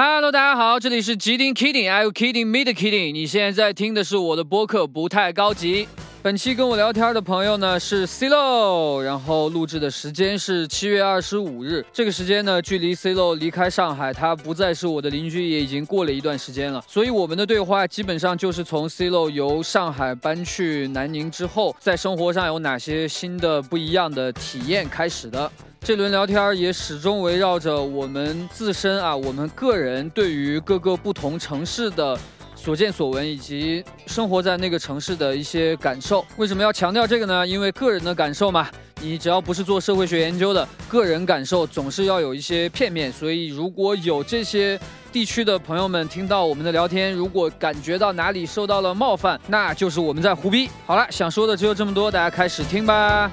[0.00, 3.12] Hello，大家好，这里是吉丁 Kidding，I you kidding me 的 Kidding。
[3.12, 5.88] 你现在在听的是我的播客，不太高级。
[6.20, 11.84] 本期跟我聊天的朋友呢是 CLO，然后录制的时间是七月二十五日。
[11.92, 16.82] 这个时间呢，距离 CLO 离开上海，他不再是我的邻居，也已经过了一段时间了。
[16.88, 25.48] 所以我们的对话基本上就是从 CLO 由上海搬去南宁之后，在生活上有哪些新的不一样的体验开始的。
[25.80, 32.18] 这轮聊天也始终围绕着我们自身啊，我们个人对于各个不同城市的
[32.60, 36.26] 所见所闻，以及生活在那个城市的一些感受。
[36.36, 37.46] 为什么要强调这个呢？
[37.46, 38.68] 因为个人的感受嘛，
[39.00, 43.12] 你只要不是做社会学研究的，个人感受总是要有一些片面。
[43.12, 44.78] 所以如果有这些
[45.12, 50.68] 地区的朋友们听到我们的聊天，如果感觉到哪里受到了冒犯，那就是我们在胡逼。
[50.84, 53.30] 好了，想说的只有这么多，大家开始听吧。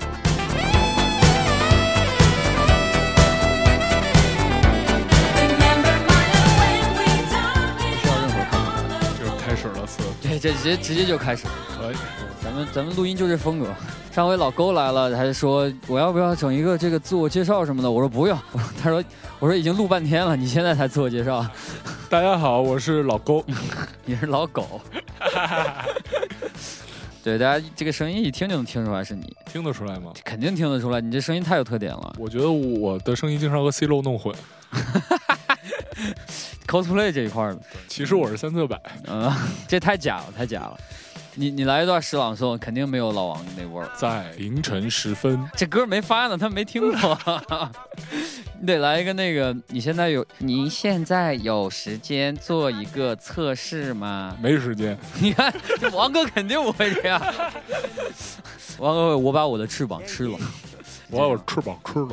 [10.40, 11.46] 这直接直接就开始。
[11.78, 11.96] 可以，
[12.44, 13.74] 咱们咱们录音就这风格。
[14.12, 18.40] 上回老勾来了，还说我要不要整一个这个自我介绍什么的，我说不用。
[18.82, 19.04] 他说
[19.40, 21.46] 我说已经录半天了，你现在才自我介绍。
[22.10, 23.44] 大家好，我是老勾，
[24.06, 24.80] 你是老狗。
[27.22, 30.14] 对，大家这个声音一听就能听出来是你，听得出来吗？
[30.24, 32.16] 肯定听得出来，你这声音太有特点了。
[32.18, 34.34] 我觉得我的声音经常和 C 漏弄混。
[36.68, 37.58] cosplay 这一块儿，
[37.88, 38.82] 其实我是三色版。
[39.08, 39.32] 嗯，
[39.68, 40.78] 这太假了，太假了。
[41.38, 43.90] 你你来一段诗朗诵，肯定没有老王那味儿。
[43.98, 47.20] 在凌晨时分，这歌没发呢，他没听过。
[48.58, 54.36] 你得来一个那个，你现在有你现在有时间做一个测试吗？
[54.42, 54.98] 没时间。
[55.20, 55.54] 你看，
[55.92, 57.22] 王哥肯定不会这样。
[58.80, 60.38] 王哥，我把我的翅膀吃了。
[61.10, 62.08] 我把我翅膀吃了。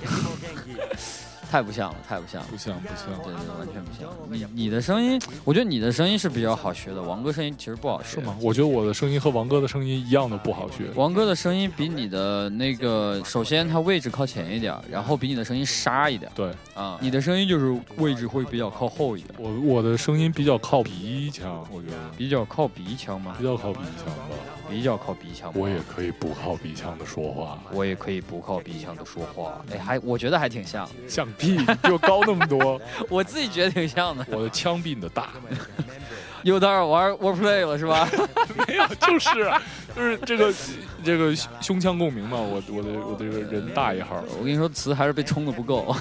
[1.53, 4.09] 太不像了，太不像了，不像不像，对对，完全不像。
[4.31, 8.09] 你你的声音，我觉得你的声音是比较好学的，王哥声音其实不好学。
[8.09, 8.35] 是吗？
[8.41, 10.91] 我觉得我的声音和王哥的声音一样的不好学。
[10.95, 16.33] 王哥的声音比你的那个，首先他位置靠前一点，然后比你的声音沙一点。
[16.35, 19.35] 对啊，你的声音就是位置会比较靠后一点。
[19.37, 23.35] 我我的声音比较靠鼻腔，我觉得比较靠鼻腔吗？
[23.37, 24.37] 比较靠鼻腔吧。
[24.71, 25.53] 比较靠鼻腔。
[25.55, 27.59] 我也可以不靠鼻腔的说话。
[27.75, 29.63] 我也可以不靠鼻腔的说话。
[29.71, 30.89] 哎，还我觉得还挺像。
[31.07, 32.81] 像屁，比我高那么多。
[33.11, 34.25] 我自己觉得挺像的。
[34.31, 35.31] 我的枪比你的大。
[36.43, 38.09] 又到那玩 wordplay 了是吧？
[38.67, 39.31] 没有，就是
[39.95, 40.53] 就是这个
[41.05, 42.37] 这个胸腔共鸣嘛。
[42.37, 44.21] 我我的我的这个人大一号。
[44.37, 45.95] 我跟你说，词还是被冲的不够。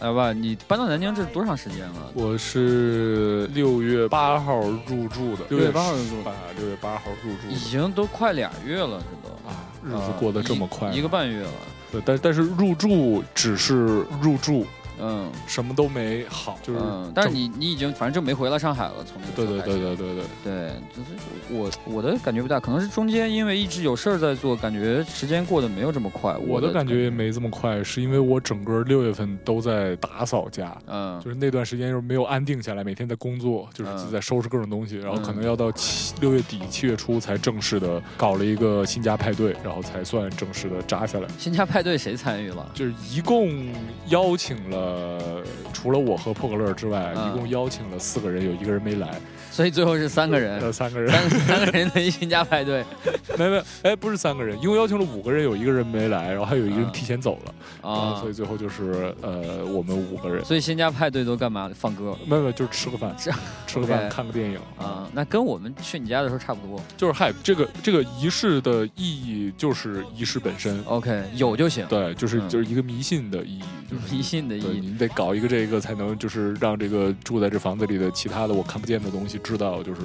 [0.00, 2.10] 来吧，你搬到南京这是多长时间了？
[2.14, 5.44] 我是六月八号入住的。
[5.50, 7.48] 六月八号入住啊，六月八号入住。
[7.50, 11.50] 已经都快俩月了，这都啊，日子过得这么快，一个半月了。
[11.92, 14.66] 对，但但是入住只是入住。
[15.00, 16.80] 嗯，什么都没好，就是，
[17.14, 21.10] 但是你你已经反正就没回来上海了，从那个对对对对对对对，就是
[21.50, 26.34] 我我的感觉不大，可能是中间因为一直有事儿在做，感觉时间过得没有这么快。
[26.46, 41.28] 我的感觉也没这么快，是因为我整个六月份都在打扫家，嗯，就是那段时间又没有安定下来，每天在工作，就是在收拾各种东西，然后可能要到七六月底七月初才正式的搞了一个新家派对，然后才算正式的扎下来。
[41.38, 42.70] 新家派对谁参与了？
[42.72, 43.68] 就是一共
[44.08, 44.85] 邀请了。
[44.86, 45.42] 呃，
[45.72, 49.20] 除了我和破格乐之外，一共邀请了四个人，有一个人没来，
[49.50, 52.84] 所以最后是三个人，三个人，三三个人的一新家派对，
[53.36, 60.44] 没没，哎，不是三个人，一共邀请了五个人，有一个人没来，然后还有一个人提前走了，啊，所以最后就是呃，我们五个人。
[60.44, 61.68] 所以新家派对都干嘛？
[61.74, 62.16] 放歌？
[62.26, 63.30] 没有，就是吃个饭，吃。
[63.76, 64.58] 个饭，看个电影。
[64.78, 65.06] 啊。
[65.12, 80.00] 那跟我们去你家的时候差不多，就是嗨，这个这个仪式的意义就是仪式本身，OK，有就行，对，就是就是一个迷信的意义，就是迷信的意义，你得搞一个这个才能就是让这个住在这房子里的其他的我看不见的东西知道，就是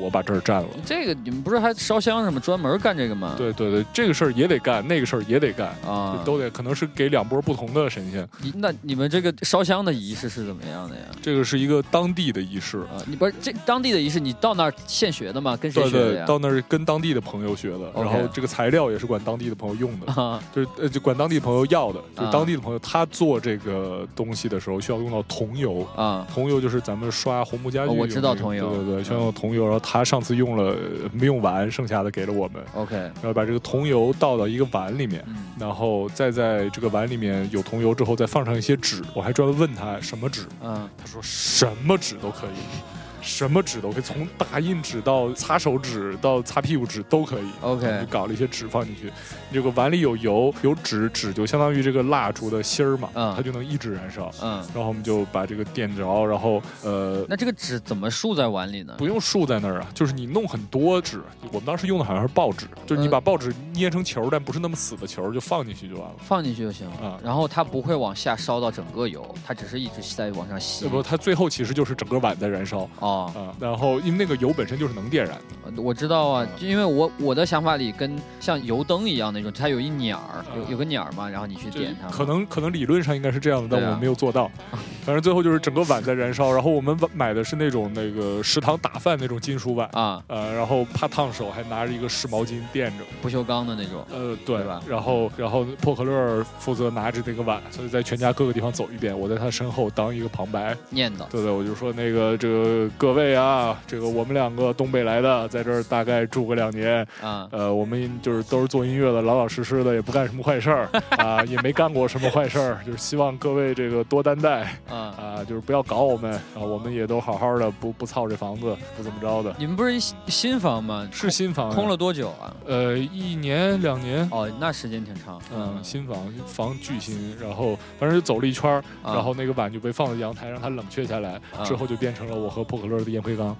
[0.00, 0.68] 我把这儿占了。
[0.84, 3.34] 这个你们不是还烧香什么专门干这个吗？
[3.36, 8.28] 对对对，这个事儿也得干，那个事儿也得干啊，都得，可能是给两波不同的神仙。
[8.54, 11.02] 那你们这个烧香的仪式是怎么样的呀？
[11.20, 15.56] 这个是一个当地的仪式啊，你不是这当地的仪式，你到那儿现学的吗？
[15.56, 16.26] 跟谁学的呀？
[16.26, 25.86] 到那儿跟当地的朋友学的，然后这个材料也是管当地的朋友用的，就是呃就管当地朋友要的，就当地的朋友他做这个东西的时候需要用到桐油。
[25.96, 30.76] 啊，桐油就是咱们刷红木家具，我知道桐油，对对对，需要用桐油，然后他上次用了
[31.12, 35.24] 没用完，剩下的给了我们，OK，然后把这个桐油倒到一个碗里面，
[35.58, 43.01] 然后再在这个碗里面有桐油之后再放上一些纸，我还专门问他什么纸，嗯，他说什么纸都可以。
[43.22, 47.46] 什么纸都可以，从打印纸到擦手纸到擦屁股纸都可以。
[47.60, 49.10] OK，搞了一些纸放进去，
[49.52, 54.30] 这个碗里有油有纸，纸就相当于这个蜡烛的芯儿嘛，它就能一直燃烧。
[54.42, 58.94] 嗯，然后我们就把这个点着，然后呃，那这个纸怎么竖在碗里呢？
[58.98, 61.22] 不用竖在那儿啊，就是你弄很多纸。
[61.52, 66.14] 我们当时用的好像是报纸，就是你把报纸捏成球，但不是那么死的球，就放进去就完了。
[66.18, 66.96] 放进去就行了。
[67.08, 70.88] 啊，然后它不会往下烧到整个油，它只是一直在往上吸。
[70.88, 72.88] 不，它最后其实就是整个碗在燃烧。
[72.98, 75.80] 哦，啊，然后因为那个油本身就是能点燃的。
[75.82, 82.08] 我知道啊，因为我我的想法里跟像油灯一样那种，它有一捻儿，有有个捻儿嘛，然后你去点它。
[82.08, 84.50] 可能可能理论上应该是这样的，但我们没有做到。
[85.04, 94.04] 反正最后就是整个碗在燃烧，然后我们买的是那种那个食堂打饭那种金属碗啊，呃，然后怕烫手，还拿着一个湿毛巾垫着，不锈钢的那种。
[94.12, 94.80] 呃，对吧？
[94.88, 101.26] 然后然后破可乐负责拿着那个碗，所以在全家各个地方走一遍，我在他身后当一个旁白念叨。
[101.30, 110.88] 对对，我就说那个这个各位啊，这个我们两个东北来的，在这儿大概住个两年啊，呃，我们就是都是做音乐的，老老实实的，也不干什么坏事儿
[111.18, 114.78] 啊，也没干过什么坏事儿，就是希望各位这个多担待。
[114.88, 116.60] 啊啊，就是不要搞我们啊！
[116.60, 119.52] 我们也都好好的，不不操这房子，不怎么着的。
[119.58, 119.98] 你们不是
[120.28, 121.08] 新房吗？
[121.10, 122.54] 是新房，空了多久啊？
[122.64, 124.28] 呃，一年两年。
[124.30, 125.42] 哦，那时间挺长。
[125.52, 133.56] 嗯，新房房巨新，然后反正就走了一圈然后那个碗就被放在阳台，让它冷却下来，之后就变成了我和破可乐的烟灰缸。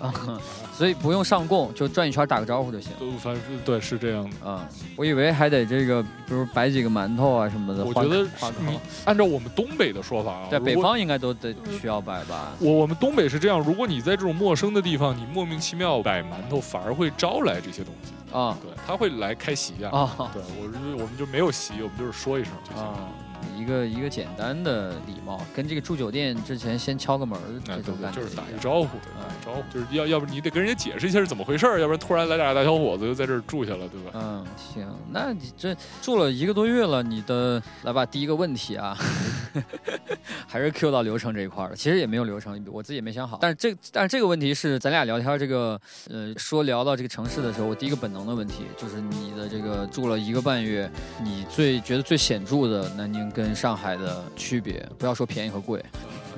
[0.00, 0.12] 啊，
[0.72, 2.90] 所以不用上供，就转一圈打个招呼就行。
[2.98, 7.84] 都反正对是这样的啊，我以为还得这个，比如摆几个馒头啊什么的。
[7.84, 8.22] 我觉得
[8.66, 12.52] 你按照我们东北的说法啊，在北方应该都得需要摆吧。
[12.58, 18.58] 我我们东北是这样，如果你在这种陌生的地方，你莫名其妙摆馒头，反而会招来这些东西啊。
[18.60, 19.90] 对，他会来开席呀。
[19.90, 20.64] 啊，对我
[20.94, 22.84] 我们就没有席，我们就是说一声就行。
[23.56, 34.12] 一个一个简单的礼貌，跟这个住酒店之前先敲个门儿，这种感觉就是打一个招呼，打一招呼，就是要要不你得跟人家解释一下是怎么回事儿，要不然突然来俩大小伙子就在这儿住下了，对吧？
[34.14, 38.96] 嗯，行，那你这住了一个多月了，你的来吧，第一个问题啊，
[40.46, 41.76] 还是 Q 到流程这一块儿了。
[41.76, 43.38] 其实也没有流程，我自己也没想好。
[43.40, 50.88] 但是这但是这个问题是咱俩聊天这个呃说聊到这个城市的时候，我第一个本能的问题就是你的这个住了一个半月，
[51.22, 53.24] 你最觉得最显著的南宁。
[53.34, 55.84] 跟上海的区别，不要说便宜和贵，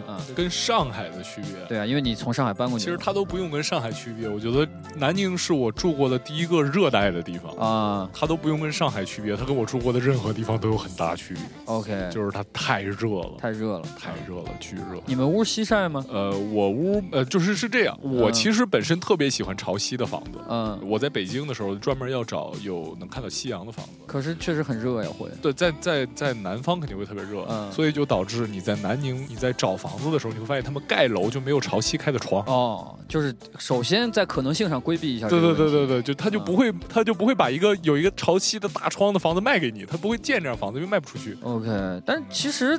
[0.07, 4.29] 啊，跟上海的区别，对啊，因为你从上海搬过去，其实它都不用跟上海区别。
[4.29, 11.43] 我觉得南宁是我住过的第一个热带的地方啊，它都不用跟上海区别，它跟我住过的任何地方都有很大区别。
[11.65, 15.03] OK，就是它太热了，太热了，太热了，巨热。
[15.07, 16.05] 你们屋西晒吗？
[16.09, 20.39] 呃，我屋呃就是是这样，我其实本身特别喜欢朝西的房子。
[20.49, 23.93] 嗯，我在北京的时候专门要找有能看到夕阳的房子。
[24.07, 25.29] 可是确实很热呀，会。
[25.43, 26.77] 对，在在在南方。
[26.77, 32.43] 肯定会特别热，嗯所以就导致你在南宁，你在找房子的时候，你会发现他们盖楼就没有朝西开的窗。
[32.47, 35.29] 哦，就是首先在可能性上规避一下。
[35.29, 41.37] 对对对对对，就他就不会，他就不会把一个有一个朝西的大窗的房子卖给你，他不会建这样房子，因为卖不出去。
[41.43, 42.79] OK，但其实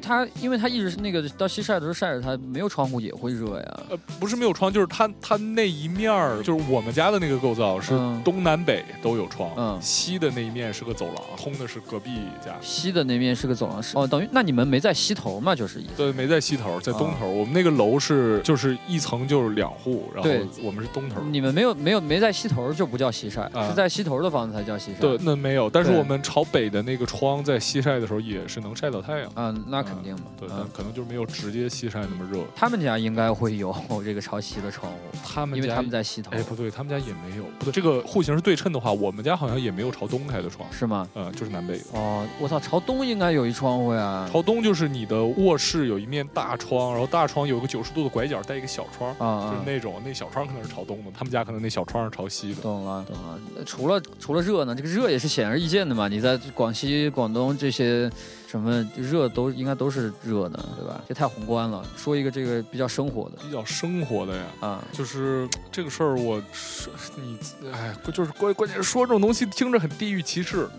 [0.00, 3.80] 他，因为他一直是那个到西晒的时候晒着，他没有窗户也会热呀。
[3.90, 7.90] 呃，不是没有窗，就是他他那一面儿，就是我们家的那个构造是
[8.24, 12.10] 东南北都有窗，嗯，西的那一面是个走廊，通的是隔壁
[12.44, 12.56] 家。
[12.60, 14.28] 西的那面是个走廊，是哦，等于。
[14.32, 15.54] 那你们没在西头嘛？
[15.54, 17.28] 就是对，没在西头，在东头。
[17.28, 20.30] 我们那个楼是就是一层就是两户，然后
[20.62, 21.20] 我们是东头。
[21.22, 25.00] 你们没有没有没在西头就不叫西晒，是在西头的房子才叫西晒。
[25.00, 25.70] 对，那没有。
[25.70, 29.30] 但是我们朝北的那个窗在西晒的时候也是能晒到太阳。
[29.34, 30.26] 啊，那肯定嘛。
[30.38, 32.42] 对，但可能就是没有直接西晒那么热。
[32.54, 33.74] 他们家应该会有
[34.04, 36.30] 这个朝西的窗户，他们因为他们在西头。
[36.32, 37.44] 哎，不对，他们家也没有。
[37.58, 41.08] 不对，这个户型是对称的话，我们家好像也没有朝东开的窗，是吗？
[41.14, 41.80] 嗯，就是南北。
[41.94, 44.28] 哦，我操，朝东应该有一窗户呀。
[44.30, 44.98] 朝东就是你。
[44.98, 52.62] 你的卧室有一面大窗，然后大窗有个九十度的拐角，带一个小窗，啊，就是那种那小窗可能是朝东的，他们家可能那小窗是朝西的。
[52.62, 53.64] 懂了，懂了。
[53.66, 56.06] 除了除了热呢，这个热也是显而易见的嘛。
[56.06, 58.08] 你在广西、广东这些
[58.50, 60.98] 什么热都应该都是热的，对吧？
[61.06, 61.84] 这太宏观了。
[61.98, 67.36] 说一个这个比较生活的，比较生活的呀，啊，就是这个事儿，我说你，
[67.70, 70.66] 哎，就是关关键说这种东西听着很地域歧视。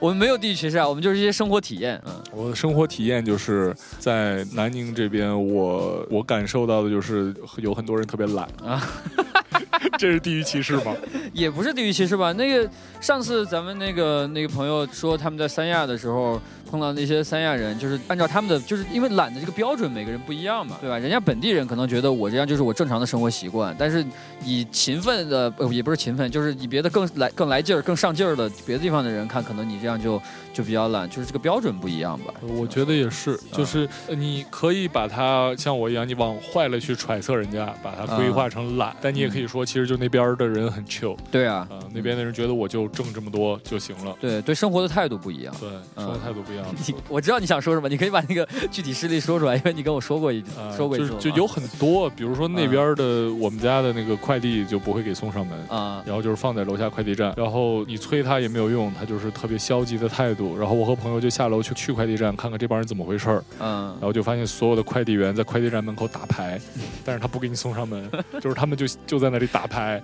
[0.00, 2.00] 我们没有地域歧视啊，我们就是一些生活体验。
[2.06, 8.82] 嗯，我的生活体验就是在南宁这边，我我感受到的就是有很多人特别懒啊。
[9.98, 10.94] 这是地域歧视吗？
[11.32, 12.32] 也不是地域歧视吧。
[12.32, 12.70] 那个
[13.00, 20.96] 上次咱们那个那个朋友说他们在三亚的时候碰到那些三亚人，就是按照他们的，就是因为懒的这个标准，每个人不一样嘛，对吧？
[20.96, 24.06] 人家本地人可能觉得我这样就是我正常的生活习惯，但是
[24.44, 30.22] 以勤奋的，呃，也不是勤奋，就是以别的更来更来劲儿、更上劲儿的别的地方的人看，可能你这样就
[30.58, 32.34] 就比较懒，就是这个标准不一样吧？
[32.42, 41.16] 我觉得也是，就是你可以把它像我一样，你往坏了去揣测人家，把它规划成懒，但你也可以说，其实就那边的人很 chill。
[41.30, 44.16] 对啊，嗯，那边的人觉得我就挣这么多就行了。
[44.20, 45.54] 对对，生活的态度不一样。
[45.60, 46.66] 对，生活态度不一样。
[46.74, 50.42] 你我知道你想说什么，你可以把那个 具体事例说出来，因为你跟我说过一
[50.76, 51.10] 说过一次。
[51.20, 60.47] 就就有很多，比如说那边的我们家的那个快递就不会给送上门啊，然后就是放在楼下快递站，然后你催他也没有用，他就是特别消极的态度。
[60.56, 66.60] 然后我和朋友就下楼去去快递站看看这帮人怎么回事儿，嗯，然后就发现所有的快递员在快递站门口打牌，
[67.04, 68.08] 但是他不给你送上门，
[68.40, 70.00] 就是他们就就在那里打牌，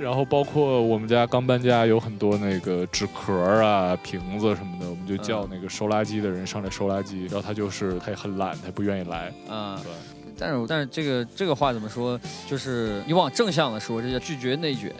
[0.00, 9.92] 然后包括我们家刚搬家，有很多那个纸壳啊、瓶子什么的，我们就叫那个收垃圾的人上来收垃圾，然后他就是他也很懒，他不愿意来，嗯，对。
[10.38, 12.18] 但是但是这个这个话怎么说？
[12.48, 14.94] 就是你往正向的说，这叫拒绝内卷，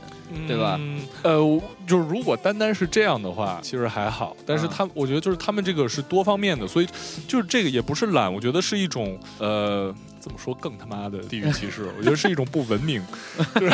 [0.47, 0.81] 对吧？
[1.23, 1.39] 呃，
[1.87, 4.37] 就是如果单单是这样的话，其实还好。
[4.47, 6.89] 但是他我觉得就是他们这个是多方面的，所以
[7.29, 9.95] 就是这个也不是懒，我觉得是一种呃。
[10.19, 11.89] 怎么说更他妈的地域歧视？
[11.97, 13.01] 我觉得是一种不文明，
[13.55, 13.73] 就 是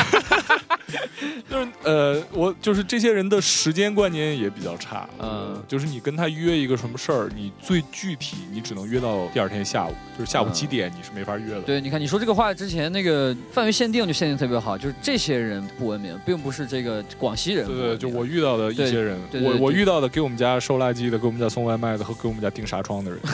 [1.50, 5.08] 就是呃，我就是这些人的时间观念也比较差。
[5.18, 11.60] 嗯，就是你跟他约一个什么事儿，你最具体你只能约到第二天下午，就是下午几点你是没法约的。
[11.62, 17.66] 对，你看你说这个话之前那个范围限定就限定特别好，就是这些人不文明，并不是这个广西人。
[17.66, 23.20] 对对，就我遇到的一些人，我我遇到的给我们家收垃圾的，给我们家送外卖的和给我们家订纱窗的人。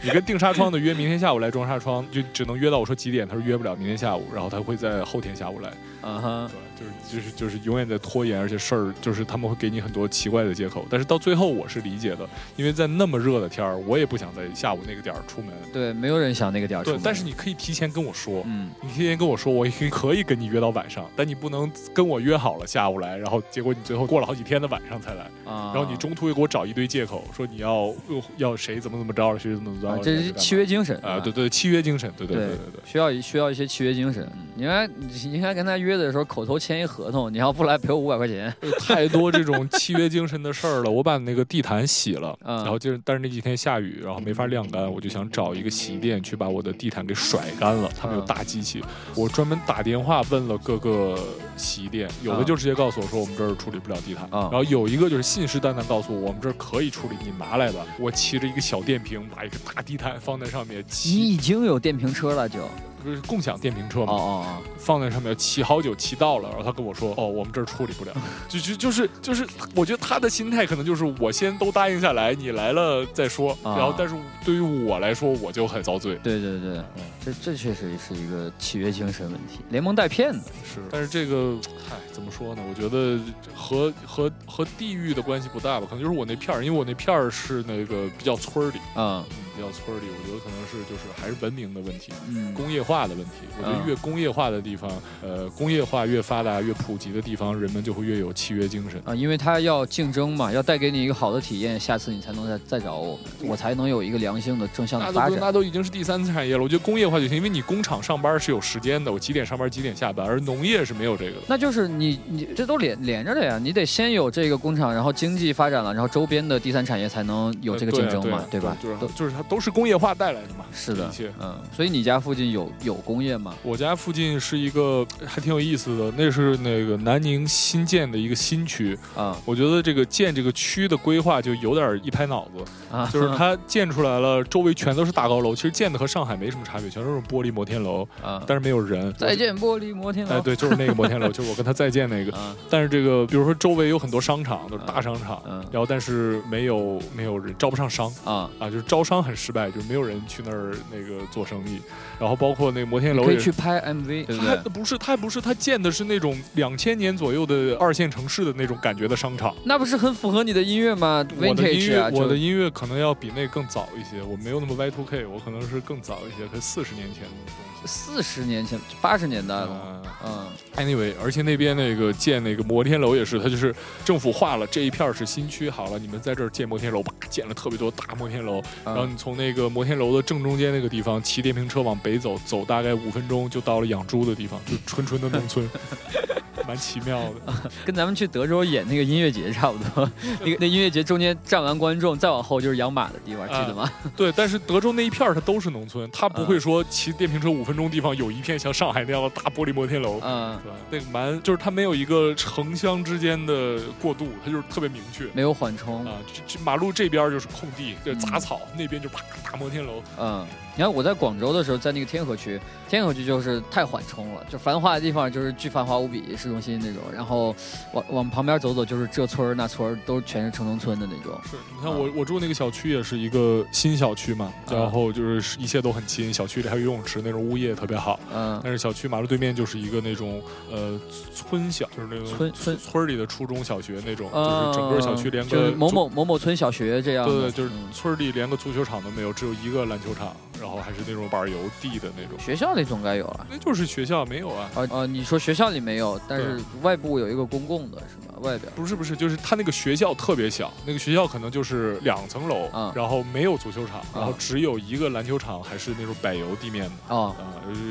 [0.00, 5.72] 你跟订纱窗的约明天下午来装纱窗，就只能约到我说几点，他说约不了，明天下午，然后他会在后天下午来。
[6.08, 10.86] 嗯哼，对，就是就是就是永远在拖延，而且事儿就是他们会给你很多奇怪的借口。
[10.88, 15.52] 但是到最后我是理解的，因为在那么热的天儿，我也不想在下午那个点儿出门。
[15.72, 16.98] 对，没有人想那个点儿出门。
[16.98, 27.94] 对但是你可以提前跟我说，嗯，你提前跟我说，我可以可以跟你约到晚上，但你不能跟我约好了下午来，然后结果你最后过了好几天的晚上才来，啊然后你中途又给我找一堆借口，说你要
[28.36, 30.02] 要谁怎么怎么着了，谁怎么怎么着。
[30.02, 31.18] 这是契约精神啊！
[31.18, 34.30] 对对，契约精神，对对对对对，需要需要一些契约精神。
[34.54, 36.78] 你看，你应该跟他约的时候口头签。
[36.78, 38.54] 一合同，你要不来赔我五百块钱。
[38.78, 40.88] 太多这种契约精神的事儿了。
[40.90, 47.90] 我把那个地毯洗了，然后就是，但是那几天下雨，然后没法晾干，我就想找一个洗衣店去把我的地毯给甩干了。
[48.00, 48.80] 他们有大机器，
[49.16, 51.18] 我专门打电话问了各个
[51.58, 57.84] 洗衣店，有的就直接告诉我说我们这儿处理不了地毯，然后有一个就是信誓旦旦告诉我我们这儿可以处理，你拿来吧。
[57.98, 60.84] 我骑着一个小电瓶，把一个大地毯放在上面。
[61.04, 62.60] 你已经有电瓶车了，就。
[63.00, 64.58] 不是共享电瓶车嘛？
[64.76, 68.12] 放在上面骑好久，骑到了，然后他跟我说：“哦，我们这儿处理不了。
[68.48, 69.46] ”就就就是就是，
[69.76, 73.56] 我觉得他的心态可能就是我先都答应下来，你来了再说。
[73.62, 76.18] 然后，但是对于我来说，我就很遭罪。
[76.24, 76.82] 对对对，
[77.24, 80.40] 这这确实是一个契约精神问题，连蒙带骗的。
[80.64, 81.47] 是，但是这个，
[81.88, 82.62] 嗨，怎么说呢？
[82.68, 83.18] 我觉得
[83.54, 89.24] 和和和地域的关系不大吧，可能就是我那片儿，因为我那片儿是那个比较村儿里啊。
[89.58, 93.32] 比较村里，我觉得可能是就是还是文明的问题，嗯，工业化的问题。
[93.58, 94.88] 我觉得越工业化的地方，
[95.20, 105.36] 呃，工业化越发达、越普及的地方，人们就会越有契约精神啊，因为他要竞争嘛，要带给你一个好的体验，下次你才能再再找我们，我才能有一个良性的正向的发展。
[105.40, 111.42] 那都已经是第三次产业了，我觉得工业化就行，因为你工厂上班是有时间的，我几点上班几点下班，而农业是没有这个的。
[111.48, 118.76] 那就是你你这都连连着的呀，你得先有这个工厂，然后经济发展了，然后周边的第三产业才能有这个竞争嘛，对吧？
[118.80, 120.28] 就是就是它都是工业化带。
[120.28, 123.54] 来的嘛，是的，嗯，所以你家附近有有工业吗？
[123.62, 128.98] 我家附近是一个还挺有意思的，那是那个南宁新建的一个新区。
[129.16, 129.34] 啊。
[129.46, 132.62] 我觉得这个建这个区的规划就有点一拍脑子。
[132.94, 139.10] 啊，就是它建出来了，周围全都是大高楼，其实建的和上海没什么差别，全都是玻璃摩天楼啊，但是没有人。
[139.14, 142.32] 再见玻璃摩天楼，哎，对，就是那个摩天楼， 就是我跟他再见那个。
[142.68, 145.40] 但是这个，比如说周围有很多商场，都是大商场，
[145.72, 148.12] 然后但是没有没有人招不上商。
[148.24, 148.50] 啊。
[148.58, 150.18] 啊，就是招商很失败，就是没有人。
[150.28, 151.80] 去那儿那个做生意，
[152.18, 154.26] 然后包括那个摩天楼，可以去拍 MV。
[154.36, 159.54] 他不是，他不是，他建的是那种两千年左右的二线城市的那种感觉的商场。
[159.64, 161.24] 那不是很符合你的音乐吗？
[161.40, 164.20] 我的音乐，我的音乐可能要比那更早一些。
[164.22, 167.67] 我没有那么 Y2K，我可能是更早一些，可四十年前的东西。
[167.84, 170.02] 四十年前，八十年代了。
[170.24, 185.68] 嗯，Anyway，而且那边那个建那个摩天楼也是，它就是政府划了这一片是新区，好了，你们在这儿建摩天楼，建了特别多大摩天楼，然后你从那个摩天楼的正中间那个地方骑电瓶车往北走，走大概五分钟就到了养猪的地方，就纯纯的农村。
[186.68, 190.10] 蛮奇妙的， 跟咱们去德州演那个音乐节差不多。
[190.44, 193.90] 那个那音乐节中间站完观众，再往后就是养马的地方，记得吗？
[194.14, 200.20] 对，但是德州那一片它都是农村，它不会说骑电瓶车五分钟地方有一片像上海那样的大玻璃摩天楼。
[200.22, 206.12] 嗯，对，那个蛮就是它没有一个城乡之间的过渡，它就是特别明确，没有缓冲啊。
[206.30, 210.02] 这这马路这边就是空地，就是杂草，那边就啪大摩天楼。
[210.18, 210.46] 嗯。
[210.78, 217.02] 你看我在广州的时候，在那个天河区，天河区就是太缓冲了，就繁华的地方就是巨繁华无比，市中心那种。
[217.12, 217.52] 然后
[217.92, 221.36] 往往旁边走走，就是这村那村，都全是城中村的那种。
[221.50, 228.20] 是你看我我住那个小区也是一个新小区嘛，然后就是一切都很新，小区里还有游泳池，那种物业特别好。
[228.32, 228.60] 嗯。
[228.62, 230.96] 但是小区马路对面就是一个那种呃
[231.34, 237.26] 村小，就是那种村村村里的初中小学那种，就是整个小区连个某某某某村小学这样。
[237.26, 240.36] 对对，就是村里连个足球场都没有，只有一个篮球场。
[240.60, 244.70] 然后还是那种板油地的那种，学校里总该有啊，那就是学校没有啊。
[244.74, 248.34] 啊啊，你说学校里没有，但是外部有一个公共的，是吗？
[248.40, 257.34] 外边不是不是，就是他那个学校特别小，那个学校可能就是两层楼，然后没有足球场，然后只有一个篮球场，还是那种柏油地面的啊，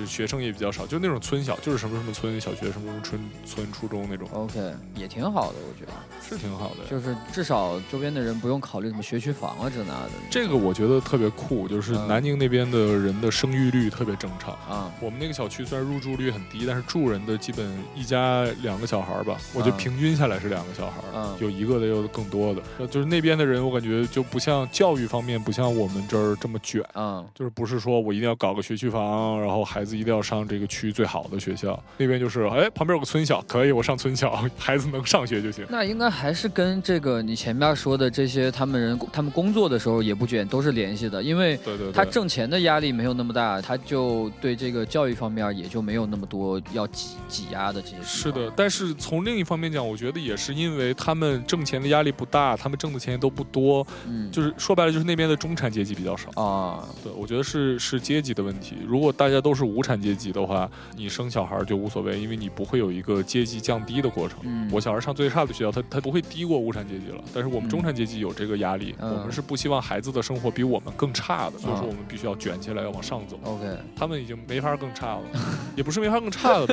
[0.07, 4.27] 学生也比较少，就那种村小，就是什么什么村小学，什么什么村村初中那种。
[4.31, 5.91] OK，也挺好的，我觉得
[6.21, 10.11] 是挺好的，就是至少周边的人不用考虑什么学区房啊这那的。
[10.31, 12.56] 这个我觉得特别酷，就是南宁那边。
[12.57, 14.91] 边的人的生育率特别正常啊。
[14.99, 22.87] 我们那个小区虽然入住率很低，但是住人的基本一家两个小孩吧，我觉得平均下来是两个小孩，啊有一个的，有更多的。
[22.87, 31.79] 就是那边的人，我感觉就不像教育方面不像我们这儿这么卷啊，就是不是说我一定要搞个学区房，然后孩子一定要上这个区最好的学校。
[31.97, 35.63] 那边就是哎，旁边有个村小，可以我上村小，孩子能上学就行。
[35.69, 41.59] 那应该还是跟这个你前面说的这些他们人他们工作的时候也不卷，都是联系的，因为
[41.93, 42.46] 他挣钱。
[42.49, 48.01] 的压力没有那么大，他就对这个教育方面也就没有那么多要挤挤压的这些。
[48.03, 56.87] 是的，但是从另一方面讲，我觉得也是因为他们挣钱的压力不大，他们挣的钱都不多，嗯，就是说白了就是那边的中产阶级比较少啊。
[57.03, 58.77] 对，我觉得是是阶级的问题。
[58.85, 64.39] 如果大家都是无产阶级的话，你生小孩就无所谓，因为你不会有一个阶级降低的过程。
[64.43, 67.23] 嗯，我小孩上最差的学校，他他不会低过无产阶级了。
[67.33, 72.36] 但是我们中产阶级有这个压力，我们是不希望孩子的生活比我们更差的，所以说我们必须要。
[72.37, 73.39] 卷起来要往上走。
[73.43, 73.65] OK，
[73.95, 75.21] 他们已经没法更差了，
[75.75, 76.67] 也不是没法更差了，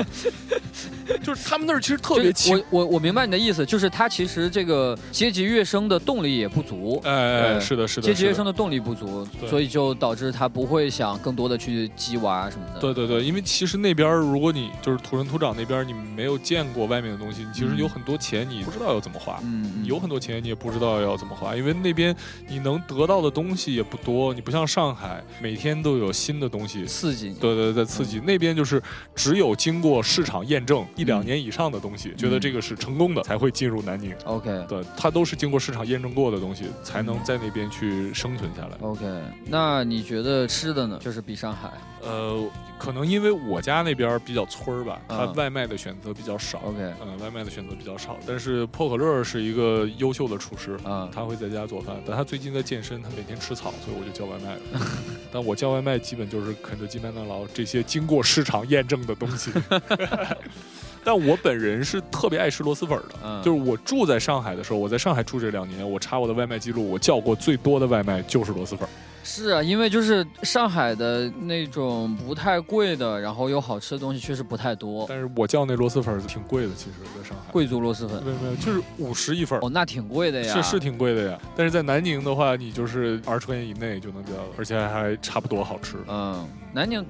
[1.22, 2.56] 就是他们那儿其实特别轻。
[2.70, 7.00] 我我我明白你的意思，就是他其实这个阶级跃升的动力也不足。
[7.04, 12.80] 哎，是的，是的，阶级跃升的动力不足，所以就导致他不会想更多的去鸡娃什么的。
[12.80, 19.40] 对对对，因为其实那边如果你就是土生土长那边，你没有见过外面的东西，你其实有很多钱你不知道要怎么花。
[19.42, 22.14] 嗯，有很多钱你也不知道要怎么花，因为那边
[22.46, 25.53] 你能得到的东西也不多，你不像上海每。
[25.54, 28.18] 每天都有新的东西刺激，对对对，刺激。
[28.18, 28.82] 那边就是
[29.14, 34.12] 只有经过市场验证一两年以上的东西，觉得这个是成功的，才会进入南宁。
[34.24, 38.76] OK，对，它都是经过市场验证过的东西，才能在那边去生存下来。
[38.80, 39.04] OK，
[39.46, 40.98] 那你觉得吃的呢？
[41.00, 41.70] 就是比上海？
[42.04, 42.44] 呃，
[42.78, 46.60] 可能因为我家那边比较村儿吧，它外卖的选择比较少。
[46.64, 48.16] OK，嗯，外卖的选择比较少。
[48.26, 54.86] 但是破可乐是一个优秀的厨师，啊，他会在家做饭，但他最近在健身，他每天吃草，所以我就叫外卖了。
[55.32, 59.50] 但我叫外卖基本就是肯德基、麦当劳这些经过市场验证的东西。
[61.06, 68.88] 但我本人是特别爱吃螺蛳粉的，就是我住在上海的时候，我在上海住这两年，我查我的外卖记录，我叫过最多的外卖就是螺蛳粉。
[69.24, 75.06] 是啊，因为就是上海的那种不太贵的，然后又好吃的东西确实不太多。
[75.08, 77.50] 但是我叫那螺蛳粉挺贵的，其实在上海。
[77.50, 78.22] 贵族螺蛳粉？
[78.22, 79.58] 没有没有，就是五十一份。
[79.60, 80.54] 哦，那挺贵的呀。
[80.54, 85.96] 是是挺贵的呀，但是在南宁的话，你就是二十块钱以内就能叫，而且还差不多好吃。
[86.06, 87.06] 嗯，南宁，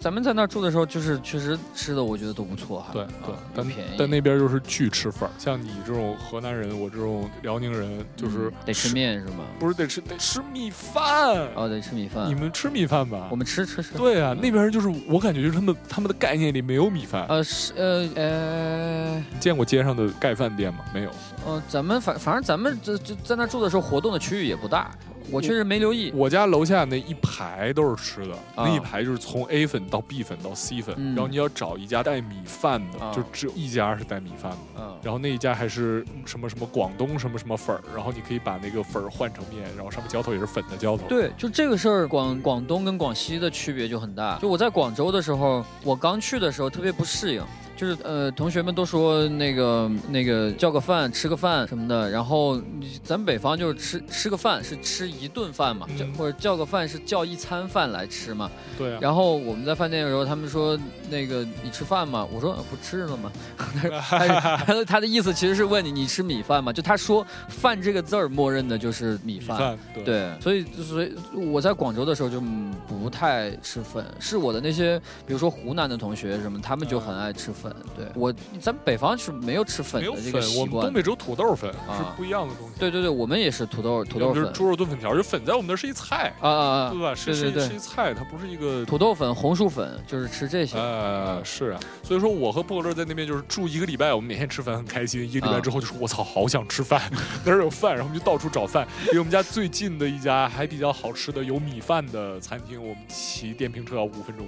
[0.00, 2.88] 咱们在那儿住的时候，就是确实吃的我觉得都不错哈。
[2.92, 3.90] 对对，但便宜。
[3.98, 9.44] 但那边就是巨吃饭，像你这种河南人，我这种辽宁人，就是得吃面是吗？
[9.58, 11.48] 不是得吃得吃米饭。
[11.54, 12.26] 哦，得吃米饭。
[12.26, 13.28] 你们吃米饭吧？
[13.30, 13.94] 我们吃吃吃。
[13.98, 17.26] 对啊，那边就是我感觉就是他们他们的概念里没有米饭。
[17.28, 20.80] 呃是呃呃，见过街上的盖饭店吗？
[20.94, 21.10] 没有。
[21.46, 24.90] 呃，咱们反反正咱们这这在那住的时候，活动的区域也不大。
[25.30, 41.06] 我确实没留意，我家楼下那一排都是吃的，那一排就是从 A 粉到 B 粉到 C 粉，然后你要找一家带米饭的，就只有一家是带米饭的，嗯，然后那一家还是什么什么广东什么什么粉儿，然后你可以把那个粉儿换成面，然后上面浇头也是粉的浇头。
[41.08, 44.38] 对，就这个事儿，广广东跟广西的区别就很大。
[44.38, 47.42] 就我在广州的时候，我刚去的时候特别不适应。
[47.78, 52.60] 就是呃，同学们都说那个那个叫个饭吃个饭什么的，然后
[53.04, 55.86] 咱北方就是吃吃个饭是吃一顿饭嘛，
[56.16, 58.50] 或者叫个饭是叫一餐饭来吃嘛。
[58.76, 58.98] 对。
[59.00, 60.76] 然后我们在饭店的时候，他们说
[61.08, 62.26] 那个你吃饭吗？
[62.34, 63.30] 我说不吃了吗？
[64.66, 66.72] 他 他的意思其实是问你你吃米饭吗？
[66.72, 69.78] 就他说饭这个字儿默认的就是米饭。
[70.04, 70.32] 对。
[70.40, 72.40] 所以所以我在广州的时候就
[72.88, 77.67] 不太吃粉，是我的那些比如说湖南的同学什么，他们就很爱吃粉。
[77.96, 80.86] 对我，咱们北方是没有吃粉的这个习惯。
[80.86, 82.74] 东北只有土豆粉，是不一样的东西。
[82.78, 84.52] 对对对，我们也是土豆土豆粉。
[84.52, 87.14] 猪肉炖粉条，就粉在我们那是一菜啊啊啊，对吧？
[87.14, 90.76] 是是是一菜，它不是一个土豆粉、红薯粉，就是吃这些。
[90.78, 91.80] 呃，是啊。
[92.02, 95.22] 所以说，我和布格乐在那边就是住一个礼拜，我们每天吃饭很开心。
[95.30, 97.02] 一个礼拜之后就说：“我操，好想吃饭，
[97.44, 98.86] 哪儿有饭？”然后我们就到处找饭。
[99.12, 104.46] 离我们家最近的一家还比较好吃的有米饭的餐厅，我们骑电瓶车要五分钟。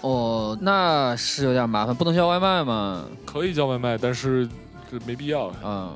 [0.00, 3.04] 哦，那是有点麻烦，不能叫外卖吗？
[3.26, 4.48] 可以叫外卖，但是
[4.90, 5.92] 这没必要啊。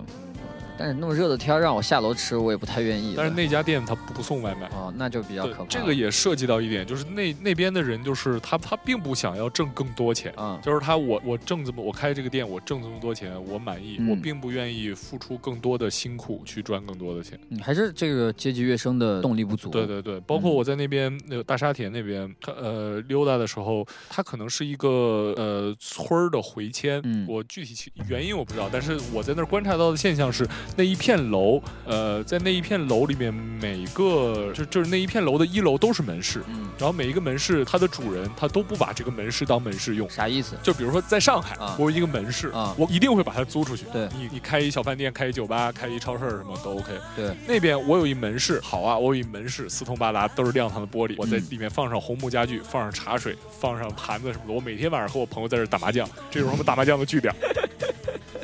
[0.83, 3.15] 但是那么热的天让我下楼吃，我也不太愿意。
[3.17, 5.67] 但是那家店他不送外卖哦，那就比较可怕。
[5.67, 17.39] 这个也涉及到一点，就是那那边的人就是他他并不想要挣更多钱啊，就是他我我挣这么我开这个店我挣这么多钱我满意，我并不愿意付出更多的辛苦去赚更多的钱。
[17.49, 19.71] 你还是这个阶级跃升的动力不足。
[19.71, 30.45] 对对对，包括我在那边那个大沙田那边，他呃溜达的时候，他可能是一个呃村儿的回迁，我具体原因我不知道，但是我在那儿观察到的现象是
[30.77, 31.63] 那一片楼。
[31.85, 40.57] 呃，在那一片楼里面，每个就就是那一片楼的一楼都是门市，嗯，然后每一个门市它的主人他都不把这个门市当门市用，啥意思？
[40.63, 43.85] 就比如说在上海，我有一个门市啊，我一定会把它租出去。
[43.93, 46.93] 对，你你开一小饭店，开一酒吧，开一超市什么都 OK。
[47.17, 57.35] 对，那边我有一门市，好啊，我有一门市，四通八达，都是亮堂的玻璃，我在里面放上红木家具，放上茶水，放上盘子什么的，我每天晚上和我朋友在这打麻将，这是我们打麻将的据点。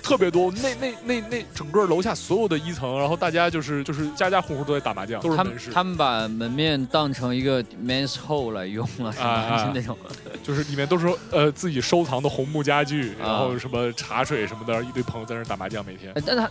[0.03, 5.70] 特别多，那那那那整个楼下所有的一层，然后大家就是就是家家户户都在打麻将，都是门市。
[5.70, 9.70] 他们把门面当成一个 men's hall 来用了，是吧？
[9.72, 9.96] 那种，
[10.42, 16.12] 就是里面都是呃自己收藏的红木家具，然后什么茶水什么的，一堆朋友在那打麻将，每天。
[16.26, 16.50] 但他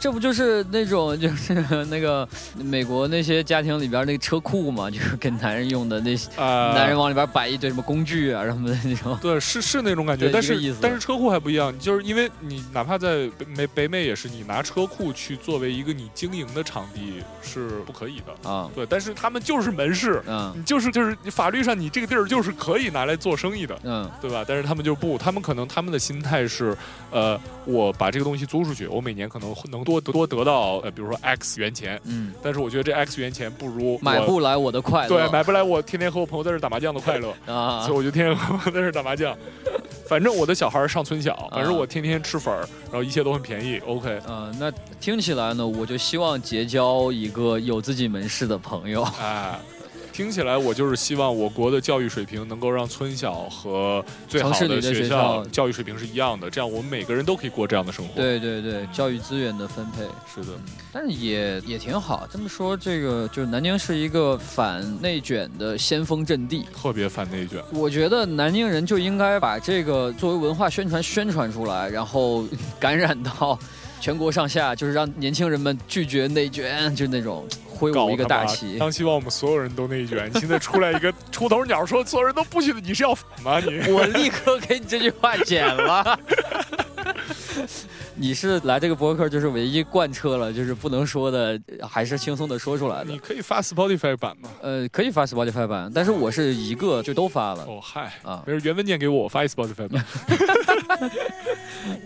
[0.00, 9.16] 这不就是那种就是那个美国那些家庭里边那个车库嘛， 就是给男人用的那些，男人往里边摆一堆什么工具啊什么的那种。
[9.22, 12.98] 对，是是那种感觉，但是但是车库还不一样，就是因为你哪怕。
[13.04, 18.70] 在北美北美也是，你拿车库去作为一个你经营的场地是不可以的啊。
[18.74, 24.44] 对，但是他们就是门市，嗯，你就是就是你法律上你这个地儿就是可以拿来做生意的，嗯，对吧？
[24.46, 26.76] 但是他们就不，他们可能他们的心态是，
[27.10, 39.36] 呃，我把这个东西租出去，我每年可能能多多得到呃，比如说 X 元钱，嗯，但是我觉得这 X 元钱不如买不来我的快乐，对，买不来我天天和我朋友在这打麻将的快乐啊，所以我就天天和我在这打麻将。
[40.06, 43.78] 反正我的小孩上村小，反正我天天吃粉儿，然后一切都很便宜。
[43.86, 49.02] OK，嗯，那听起来呢，我就希望结交一个有自己门市的朋友。
[49.20, 49.58] 哎。
[50.14, 58.14] 听起来我就是希望我国的教育水平能够让村小和最好的学校教育水平是一样的，这样我们每个人都可以过这样的生活。
[58.14, 60.56] 对对对，教育资源的分配是的，
[60.92, 62.28] 但是也也挺好。
[62.30, 67.60] 这么说，这个就是南京是一个反内卷的先锋阵地，特别反内卷。
[67.72, 72.44] 我觉得南京人就应该把这个作为文化宣传宣传出来，然后
[72.78, 73.58] 感染到
[74.04, 77.48] 全国上下，就是让年轻人们拒绝内卷，就那种。
[77.70, 80.30] 挥舞一个大旗，当希望我们所有人都内卷。
[80.34, 83.58] 现在出来一个 出头鸟，说所有人都不许，你是要反吗？
[83.60, 86.20] 你 我立刻给你这句话剪了。
[88.16, 93.10] 你是来这个博客就是唯一贯彻了，就是不能说的，还是轻松的说出来的。
[93.10, 94.48] 你可以发 Spotify 版吗？
[94.62, 97.64] 呃，可以发 Spotify 版，但是我是一个就都发了。
[97.64, 100.04] 哦嗨啊，没事，原文件给我，我发一 Spotify 版。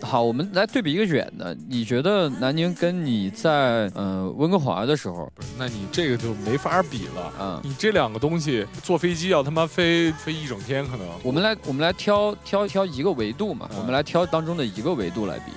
[0.00, 7.60] 好，我们来对比一个远的，你觉得南宁跟你在呃温哥华的时候，那你这个就没法比了啊！
[7.62, 11.06] 你这两个东西坐飞机要他妈飞飞一整天，可能。
[11.22, 15.52] 我们来我们来挑挑挑一个维度嘛，我们来挑当中的一个维度来比。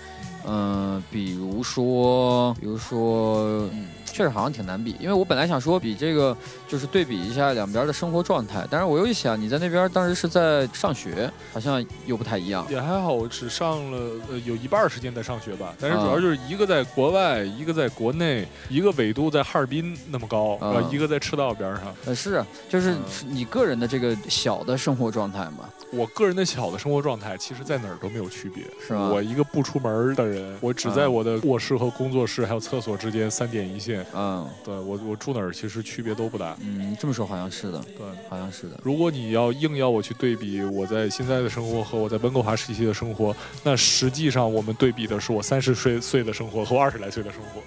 [0.45, 3.87] 嗯，比如说，比如说，嗯。
[4.13, 6.35] 确实好像挺难比，因为我本来想说比这个
[6.67, 12.67] 就是对比一下两边的生活状态，但是我又一想，你在那边当时是在上学，好像又不太一样。
[12.69, 13.97] 也还好，我只上了
[14.29, 21.83] 呃有一半时间在上学吧，但是主要就是一个在国外，一个在国内，一个纬度在哈尔滨那么高，啊，一个在赤道边上。
[22.03, 22.97] 呃，是，就是
[23.29, 25.69] 你个人的这个小的生活状态嘛。
[25.91, 29.09] 我个人的小的生活状态，其实在哪儿都没有区别，是吗？
[29.09, 34.05] 我一个不出门的人，我只在我的卧室和工作室还有厕所之间三点一线。
[34.15, 36.55] 嗯，对我我住哪儿其实区别都不大。
[36.61, 37.79] 嗯，这么说好像是的。
[37.97, 38.79] 对，好像是的。
[38.83, 47.61] 如果你要硬要我去对比我在现在的生活和我在温哥华时期的生活，那实际上我们对比的是我三十岁岁的生活和我二十来岁的生活。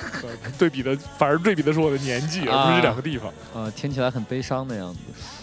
[0.58, 3.32] 对比的反而对比的是我的年纪，而不是这两个地方。
[3.54, 5.00] 啊，听起来很悲伤的样子。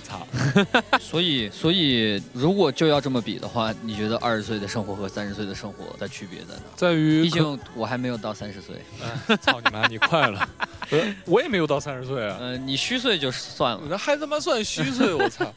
[0.99, 6.61] 所以，所以如果就要这么比的话，你觉得二十岁的生活和三十岁的生活的区别在哪？
[6.75, 8.75] 在于，毕竟我还没有到三十岁。
[9.41, 9.87] 操你妈！
[9.87, 10.47] 你快了，
[11.25, 12.37] 我也没有到三十岁啊。
[12.39, 15.13] 嗯，你虚岁就算了，那还他妈算虚岁？
[15.13, 15.53] 我操！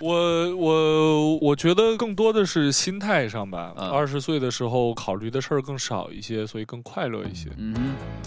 [0.00, 3.72] 我我我觉得更多的是心态上吧。
[3.76, 7.48] 二十岁的时候考虑的事儿更少一些，所以更快乐一些。
[7.56, 7.74] 嗯，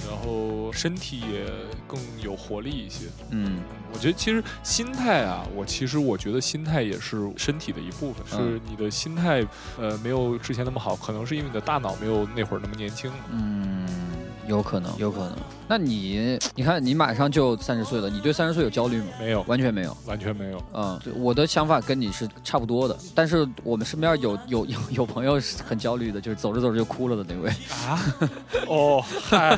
[0.08, 1.46] 然后身体也
[1.88, 3.06] 更有活力一些。
[3.30, 3.60] 嗯，
[3.94, 8.26] 我觉得其实心态啊，我其实我觉得心态也是身体的一部分。
[8.28, 9.46] 是你的心态
[9.80, 13.12] 呃没有之前那么好，可能是因为你的大脑没有那会儿那么年轻。
[13.32, 13.88] 嗯。
[14.48, 15.34] 有可能，有可能。
[15.68, 19.06] 那你，你看，你马上就三十岁了，你对三十岁有焦虑吗？
[19.20, 20.62] 没有，完全没有，完全没有。
[20.74, 22.98] 嗯，我的想法跟你是差不多的。
[23.16, 27.50] 但是我们身边有有有有朋友是很焦虑的，就是走着走着就哭了的那位。
[27.86, 28.00] 啊？
[28.68, 29.58] 哦，嗨，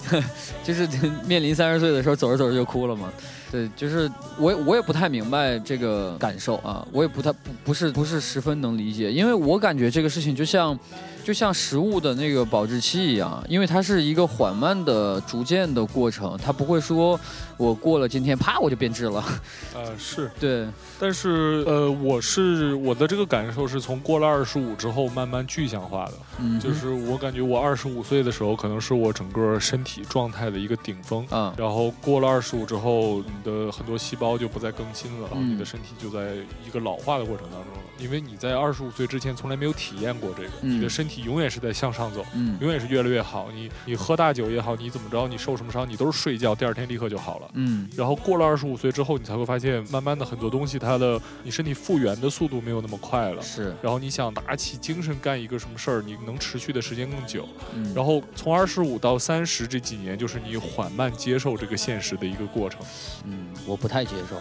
[0.64, 0.88] 就是
[1.26, 3.12] 面临三十岁的时候，走着走着就哭了嘛？
[3.52, 10.78] 对，就是我我也不太明白这个感受啊，我也不太不不是不是十分能理解，因为我感觉这个事情就像。
[11.22, 17.18] 就像食物的那个保质期一样，因为它是一个缓慢的、逐渐的过程，它不会说
[17.60, 19.22] 我过了今天，啪我就变质了。
[19.76, 20.66] 呃，是对，
[20.98, 26.12] 但是呃，我是我的这个感受是从过了二十五之后慢慢具象化的。
[26.38, 31.26] 嗯，就是我感觉我二十五岁的时候，可能是我整个身体状态的一个顶峰。
[31.30, 37.80] 嗯，然后过了二十五之后，你的很多细胞就不再更新了，然后你的身体就在一个老化的过程当中了。
[37.98, 43.50] 因为你在二十五岁之前从来没有体验过这个，你的身体永远是在向上走，嗯，永远是越来越好。
[43.52, 47.88] 你你喝大酒也好，你怎么着，你受什么伤，你都是睡觉，第二天立刻就好了，嗯。
[47.96, 53.74] 然后过了二十五岁之后，你才会发现，慢慢的很多东西，它的你身体复原的速度没有那么快了，是。
[53.82, 57.48] 然后你想打起精神干一个什么事儿，你能持续的时间更久。
[57.74, 57.92] 嗯。
[57.94, 62.80] 然后从二十五到三十这几年，就是你缓慢接受这个现实的一个过程。
[63.24, 64.40] 嗯，我不太接受。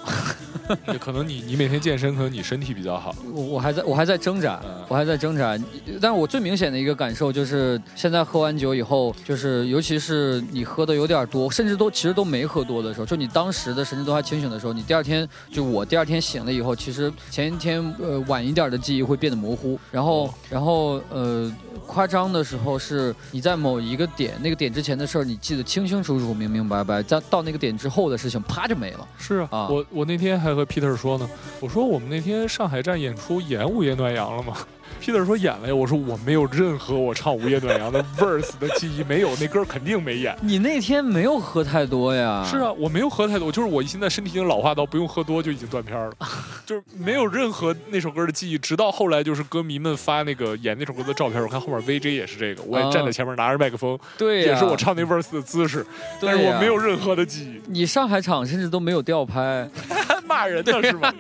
[1.00, 3.16] 可能你你每天健身，可能你身体比较好。
[3.34, 5.58] 我我还在我还在挣扎，我还在挣扎。
[6.02, 19.80] 但是我最明显的一个感受就是，现在喝完酒以后，就是尤其是你喝的有点多，甚至都其实都没喝多的时候，就你当时的神志都还清醒的时候，你第二天就我第二天醒了以后，其实前一天呃晚一点的记忆会变得模糊。
[19.92, 21.52] 然后然后呃
[21.86, 29.08] 夸张的时候是你在某一个点，那个点之前的事儿你记得清清楚楚、明明白白，在到那个点之后的事情啪就没了。
[29.18, 33.40] 是啊，我我那天还和 Peter 说呢，我说我们那天上海站演出。
[33.50, 34.54] 演午夜暖阳了吗
[35.02, 40.36] ？Peter 说演了呀，我说我没有任何我唱午夜暖阳的 verse 的记忆，没有那歌肯定没演。
[40.42, 42.46] 你那天没有喝太多呀？
[42.50, 46.12] 是啊，我没有喝太多，就是我现在身体已经老化到不用喝多就已经断片了，
[46.66, 48.58] 就是没有任何那首歌的记忆。
[48.58, 55.86] 直到后来就是歌迷们发那个演那首歌的照片，我看后面 VJ 也是这个，我也站在前面拿着麦克风，对，也是我唱那 verse 的姿势，
[56.22, 57.62] 但是我没有任何的记忆。
[57.68, 59.70] 你上海场甚至都没有调拍，
[60.28, 61.14] 骂人的是吗？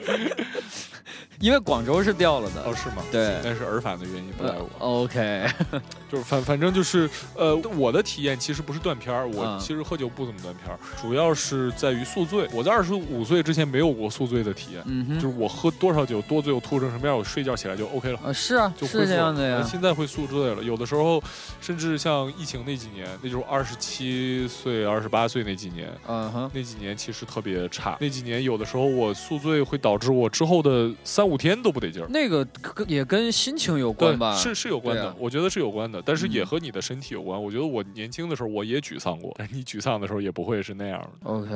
[1.39, 3.04] 因为广州是掉了的哦，是吗？
[3.12, 4.69] 对，那是耳返的原因，不在我。
[5.04, 5.45] OK，
[6.12, 12.45] 就是反反正就是呃，我的体验其实不是断片儿，我其实喝酒不怎么断片儿，主要是在于宿醉。
[12.54, 18.19] 我在二十五岁之前没有过宿醉的体验，嗯就是我喝多少酒多醉，我吐成什么样，我睡觉起来就 OK 了。
[18.25, 19.63] 啊，是啊，就是这样的呀。
[19.63, 21.23] 现在会宿醉了，有的时候
[21.62, 27.97] 甚至像疫情那几年，那就是二十七岁、二十八岁那几年，嗯哼，那几年其实特别差。
[28.02, 31.29] 那几年有的时候我宿醉会导致我之后的三。
[31.30, 34.36] 五天都不得劲儿，那个跟也跟心情有关吧？
[34.36, 37.42] 是是有关的，我觉得是有关的，但是也和你的身体有关。
[37.42, 41.10] 我觉得我年轻的时候我也沮丧过， 但你沮丧的时候也不会是那样的。
[41.30, 41.50] OK，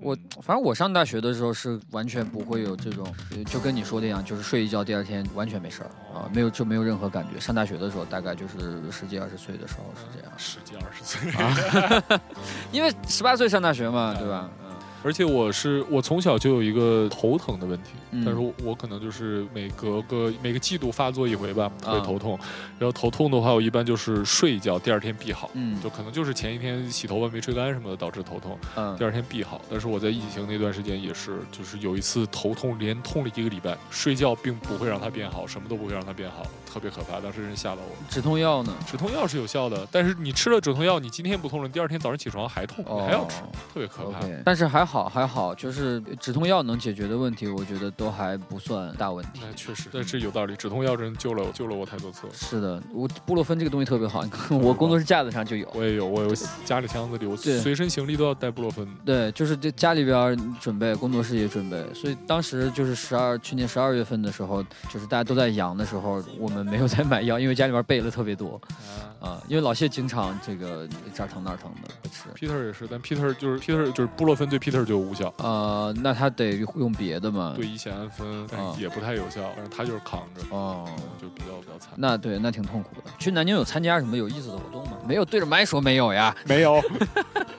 [0.00, 3.06] 我反正我上大学的时候是完全不会有这种，
[3.46, 7.38] 就跟你说的一样，就是睡一觉第二天完全没事儿啊，没有就没有任何感觉。
[7.38, 12.18] 上大学的时候大概就是十几二十岁的时候是这样，十几二十岁，
[12.72, 14.50] 因为十八岁上大学嘛，对吧？
[15.02, 17.90] 而且我是我从小就有一个头疼的问题，
[18.24, 22.38] 但是我可能就是每隔个每个季度发作一回吧，会头痛。
[22.78, 25.50] 然后头痛的话，我一般就是睡一觉，第二天必好。
[25.54, 29.60] 嗯，就可能就是前一天洗头发没吹干什么的导致头痛，嗯，第二天必好。
[29.70, 37.20] 但是我在疫情那段时间也是，就是有一次头痛连痛了一个礼拜，睡觉并不会让它变好，什么都不会让它变好，特别可怕。
[37.20, 37.96] 当时人吓到我。
[38.10, 38.74] 止痛药呢？
[38.84, 43.36] 止痛药是有效的，但是你吃了止痛药，你今天不痛了，第二天早上起床还痛，你还要吃，
[43.72, 44.18] 特别可怕。
[44.44, 44.88] 但是还。
[44.88, 49.42] 好还好，就是止痛药能解决的问题，我觉得都还不算大问题。
[49.42, 52.22] 那确实，但是有道理，止痛药真救了救了我太多次。
[52.32, 55.70] 是的，我布洛芬这个东西特别好，你看 我工作室架子上就有。
[55.74, 58.88] 我也有，我有家里箱子里，我随身行李都要带布洛芬。
[59.04, 68.60] 对，就是这家里边准备，工作室也准备，所以当时就是十二去年十二月份的时候，就是大家都在阳的时候，我们没有再买药，因为家里边备了特别多。
[69.20, 72.28] 啊，因为老谢经常这个这儿疼那儿疼的不吃。
[72.36, 75.32] Peter 也是，但 Peter 就是 Peter 就是布洛芬对 Peter 就无效。
[75.38, 77.54] 呃，那他得用别的嘛？
[77.56, 80.42] 对乙酰氨酚，但也不太有效，但是他就是扛着。
[80.50, 80.88] 哦，
[81.20, 81.90] 就比较比较惨。
[81.96, 83.10] 那对，那挺痛苦的。
[83.18, 84.98] 去南京有参加什么有意思的活动吗？
[85.04, 86.80] 没有，对着麦说没有呀，没有。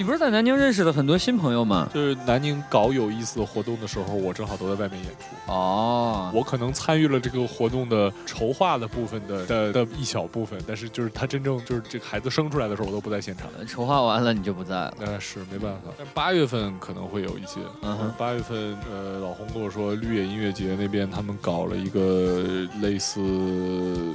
[0.00, 1.86] 你不是在南京认识了很多新朋友吗？
[1.92, 5.52] 就是南京搞有意思的活动的时候，我正好都在外面演出。
[5.52, 13.46] 哦，我可能参与了这个活动的筹划的部分的的的一小部分，但是就是他真正就是这个孩子生出来的时候，我都不在现场。
[13.66, 14.94] 筹划完了你就不在了。
[14.98, 15.92] 那是没办法。
[15.98, 17.60] 但八月份可能会有一些。
[17.82, 23.20] 嗯，八月份呃，老洪跟我说，绿野音乐节那边他们搞了一个类似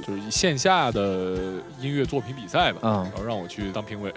[0.04, 1.36] 就是线下的
[1.80, 4.12] 音乐作品比赛吧，然后让我去当评委。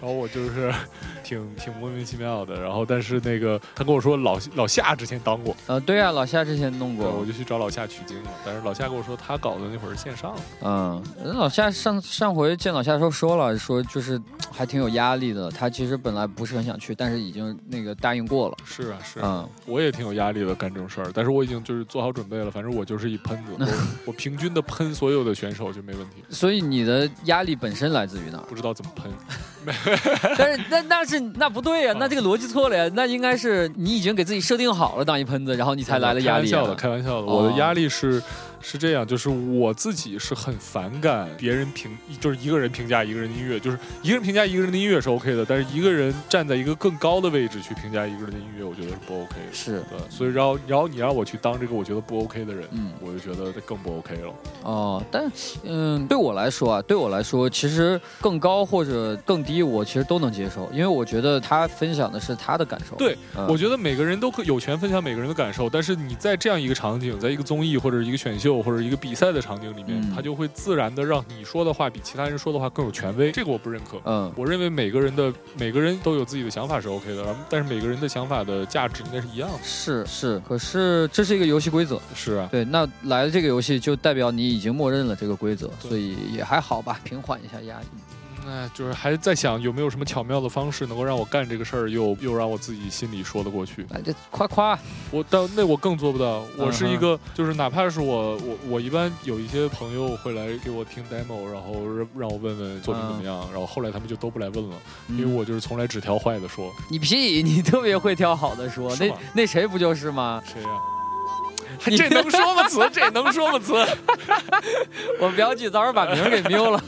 [0.00, 0.72] 然后我就是
[1.24, 8.30] 挺挺莫名其妙的，然后但是那个他跟我说老老夏之前当过，呃对啊，老夏之前弄过，我就去找老夏取经了。
[8.44, 14.20] 但是老夏跟我说他搞的那会儿是线上，嗯，老夏上上回见老夏的时候说了，说就是
[14.52, 15.50] 还挺有压力的。
[15.50, 18.56] 他其实本来不是很想去，但是已经那个答应过了。
[18.64, 23.66] 是啊是，嗯，我也挺有压力的干这种事儿，但是我已经就是做好准备了，反正我就是一喷子， 我
[24.06, 26.22] 我平均的喷所有的选手就没问题。
[26.30, 28.38] 所以你的压力本身来自于哪？
[28.48, 29.10] 不知道怎么喷。
[30.38, 32.90] 但是那那是那不对呀，那这个逻辑错了呀。
[32.94, 36.50] 那应该是你已经给自己设定好了当一喷子，然后你才来了压力。
[36.50, 38.22] 开玩笑的，开玩笑的，我的压力是。
[38.60, 49.52] 是这样，就是我自己是很反感别人评，就是一个人评价一个人的音乐，就是一个人评价一个人的音乐是 OK 的，但是一个人站在一个更高的位置去评价一个人的音乐，我觉得是不 OK 的。
[49.52, 54.34] 是对，所以然后然后你让我去当这个我觉得不 OK 的人，嗯，我就觉得更不 OK 了。
[54.62, 55.30] 哦，但
[55.62, 62.96] 嗯，对我来说啊，对我来说，其实更高或者更低，我其实都能接受，因为我觉得他分享的是他的感受。
[62.96, 63.16] 对，
[63.48, 69.28] 我觉得每个人都可有权分享每个人的感受，但是你在这样一个场景，在一个综艺或者一个选秀或者一个比赛。
[69.28, 74.00] 的场景里面，他就会自然的让你说的话比其他人说的话更有权威，这个我不认可。
[74.06, 79.58] 嗯，我认为每个人的每个人都有自己的想法是 OK 的，但是每个人的想法的价值应该是一样的。
[79.62, 82.00] 是是，可是这是一个游戏规则。
[82.14, 87.86] 是啊，对，那来了这个游戏就代表你已经默认了这个规则，所以也还好吧，平缓一下压力。
[88.48, 93.86] 哎，就是还在想有没有什么巧妙的方式能够让我干这个事儿，又又让我自己心里说得过去。
[93.92, 94.78] 哎，这夸夸，
[95.10, 96.44] 我到那我更做不到。
[96.56, 101.74] 我是一个，就是哪怕是我我我一般有一些朋友会来给我听 demo，然后
[102.16, 104.76] 让我问问作品怎么样，然后后来他们就都不来问了，
[105.10, 106.72] 因为我就是从来只挑坏的说。
[106.90, 110.42] 你屁，你特别会挑好的说，那那谁不就是吗？
[110.46, 110.68] 谁呀？
[111.84, 112.68] 这能说吗？
[112.68, 113.58] 词这能说吗？
[113.58, 113.74] 词，
[115.20, 116.82] 我表姐早上把名给丢了。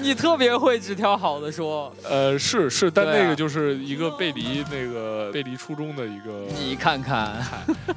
[0.00, 1.92] 你特别会只挑好的说。
[2.08, 6.46] 呃，是是，但那个就是一个背离那个背离初衷的一个。
[6.58, 7.44] 你看看，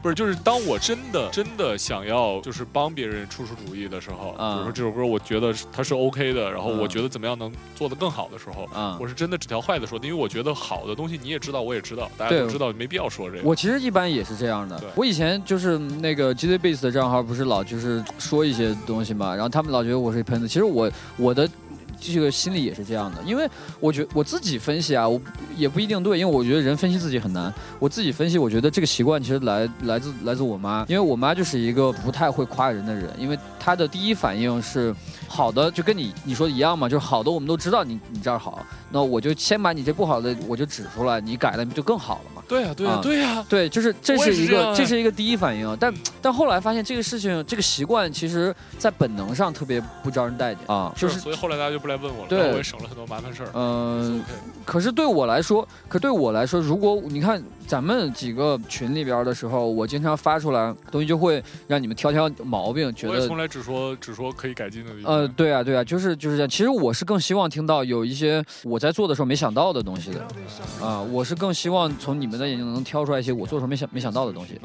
[0.01, 8.67] 不是，就是当我真的真的想要就是帮别人出出主意的时候，比如说这首歌，我觉得它是 OK 的，然后我觉得怎么样能做得更好的时候，
[8.99, 13.43] 我是真的只挑坏的说，因为我觉得好的东西你也知道，我也知道，大家都知道，没必要说这个。
[13.43, 14.81] 我其实一般也是这样的。
[14.95, 16.30] 我以前就是那个。
[16.33, 20.47] G Z Base 的账号不是老就是说一些东西嘛，然后他们老觉得我是一喷子。
[20.47, 21.47] 其实我我的
[21.99, 23.47] 这个心里也是这样的，因为
[23.79, 25.21] 我觉得我自己分析啊，我
[25.55, 27.53] 也不一定对，因为我觉得人分析自己很难。
[27.77, 34.95] 我自己分析，我觉得这个习惯其实来来自来自我妈，因为我妈就是一个不太会夸人的人，因为她的第一反应是
[35.27, 42.40] 好的，就跟你你说的一样嘛，就是好的我们都知道你你这儿好，那我就先把你这不好的我就指出来，你改了不就更好了嘛。
[42.51, 45.77] 对呀，对呀，对呀，对，就是这是一个，这是一个第一反应。
[45.79, 50.93] 但但后来发现这个事情，这个习惯，其实在本能上特别不招人待见啊。
[50.97, 53.49] 就是，所以后来大家就不来问我了，对，我也省了很多麻烦事儿。
[53.53, 54.21] 嗯，
[54.65, 57.41] 可是对我来说，可对我来说，如果你看。
[57.71, 65.15] 咱们几个群里边的时候，我经常发出来东西，就会让你们挑挑毛病，觉得从来只说只说可以改进的地方。
[65.15, 66.49] 呃，对啊，对啊，就是就是这样。
[66.49, 74.59] 其实我是更希望听到有一些我在做的时候没想到的东西的，啊，我是更希望从你们的眼睛能挑出来一些我做时候没想没想到的东西。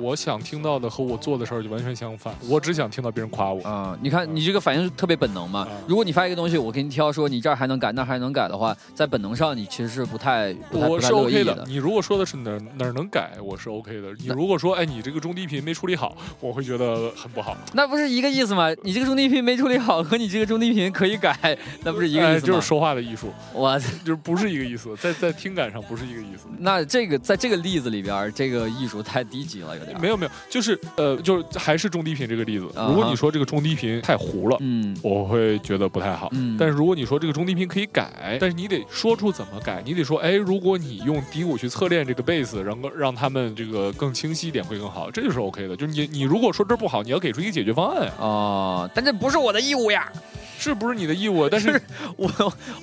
[0.00, 3.96] 我想听到的和我做的事儿就完全相反，我只想听到别人夸我啊！
[4.02, 5.68] 你看你这个反应是特别本能嘛？
[5.86, 11.64] 如果你发一个东西，我给你挑说你这儿还能改，那还能改的话，在本能上你其实是不太我是 OK 的。
[11.68, 14.08] 你如果说的是哪哪儿能改，我是 OK 的。
[14.18, 17.56] 你如果说哎你这个中低频没处理好，我会觉得很不好。
[17.74, 18.68] 那不是一个意思吗？
[18.82, 22.46] 你这个中低频没处理好和你这个中低频可以改， 那不是一个意思吗？
[22.46, 26.48] 就是说话的艺术，我就是不是一个意思，在在听感上不是一个意思。
[26.58, 30.00] 那这个在这个例子里边，这个艺术太低级了，有点。
[30.00, 30.78] 没有没有，就是。
[30.96, 32.64] 呃，就是还是中低频这个例子。
[32.74, 36.28] 如果你说这个中低频太糊了，嗯，我会觉得不太好。
[36.32, 45.76] 嗯，但是如果你说这个中低频可以改，但是你得说出怎么改，你得说，哎，如果你用低谷去测练这个贝斯，然后让他们这个更清晰一点会更好，这就是 OK 的。
[45.76, 48.90] 就是你你如果说这不好，你要给出一个解决方案啊。
[48.94, 50.10] 但这不是我的义务呀。
[50.58, 51.48] 是不是你的义务？
[51.48, 51.80] 但是
[52.18, 52.28] 我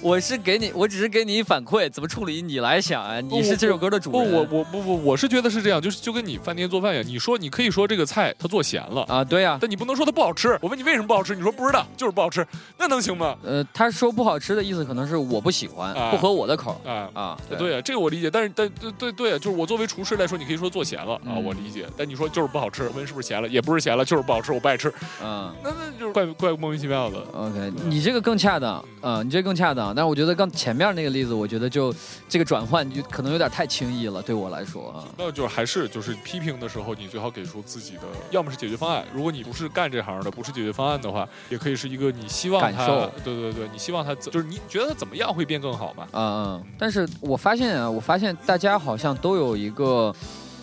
[0.01, 3.19] 我是给你，我只是给你反馈怎么处理，你来想啊。
[3.19, 4.31] 你是这首歌的主人。
[4.31, 7.05] 不，我我不不，我是觉得是这样，就是就跟你饭店做饭一样。
[7.05, 9.57] 你说你可以说这个菜它做咸了啊，对呀。
[9.59, 10.57] 但你不能说它不好吃。
[10.61, 12.47] 我问你为什么不好吃，你说不知道，就是不好吃，
[12.79, 13.35] 那能行吗？
[13.43, 17.37] 呃，他说不好吃的意思可能是我不喜欢，不合我的口啊啊。
[17.57, 18.31] 对啊，这个我理解。
[18.31, 21.85] 但是但对对对，就是我作为厨师来说，你可以说做咸了啊，我理解。
[21.97, 24.91] 但你说就是不好吃，问是不是咸了，也不是咸了，就是不好吃，我不爱吃。
[25.21, 27.17] 嗯，那那就是怪怪莫名其妙的。
[27.33, 28.35] OK，你这个更。
[28.35, 29.95] 恰当，嗯，你这更恰当。
[29.95, 31.91] 但是我觉得刚前面那个例子，我觉得就
[32.27, 35.03] 这个转换就可能有点太轻易了，对我来说啊。
[35.17, 39.03] 那就还是就是批评的时候，你最好给出自己的，要么是解决方案。
[39.13, 43.09] 如果你不是干这行的，不是解决方案的话，也可以是一个你希望感受。
[43.23, 46.07] 对对对，你希望他就是你觉得他怎么样会变更好嘛？
[46.11, 46.63] 嗯嗯。
[46.77, 50.13] 但是我发现啊，我发现大家好像都有一个。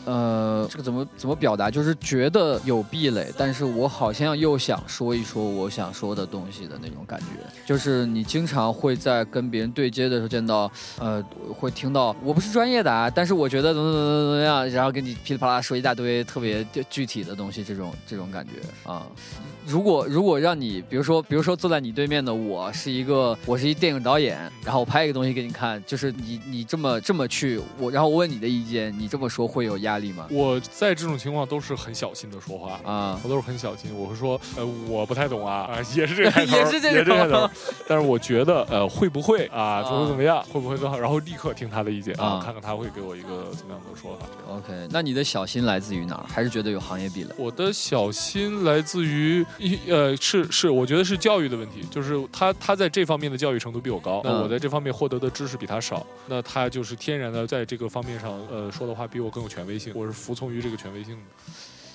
[0.05, 1.71] 呃，这个怎么怎么表达？
[1.71, 7.27] 就是觉得有壁垒，但是我好像又想说一说我想说的东西的那种感觉。
[7.67, 11.23] 就是你经常会在跟别人对接的时候见到，呃，
[11.59, 19.07] 会听到我不是专业的啊，但是我觉得怎么怎么怎么怎么样，然后跟你噼里啪啦说一大堆特别具体的东西，这种这种感觉啊。
[19.65, 29.93] 如果如果让你，比如说比如说坐在你对面的我是一个我是一电影导演，然后我拍一个东西给你看，就是你你这么这么去我，然后我问你的意见，你这么说会有压。
[30.03, 30.27] 力吗？
[30.31, 33.95] 我在这种情况都是很小心的说话啊，我都是很小心。
[33.97, 37.49] 我会说，呃，我不太懂啊，啊， 也是这个开头，也是这个开头。
[37.87, 40.99] 但是我觉得，呃，会不会啊，怎么怎么样，会不会更好？
[40.99, 44.27] 然后立刻听他的意见啊，看看他会给我一个怎么样的说法。
[44.49, 46.25] OK，那你的小心来自于哪儿？
[46.27, 47.33] 还是觉得有行业壁垒？
[47.37, 49.45] 我的小心来自于一
[49.87, 59.93] 呃，是是，我觉得是教育的问题，就是他他在这方面的教育程度比我高，那我在这方面获得的知识比他少，那他就是天然的在这个方面上，呃，说的话比我更有权威性。
[59.95, 61.21] 我是服从于这个权威性的，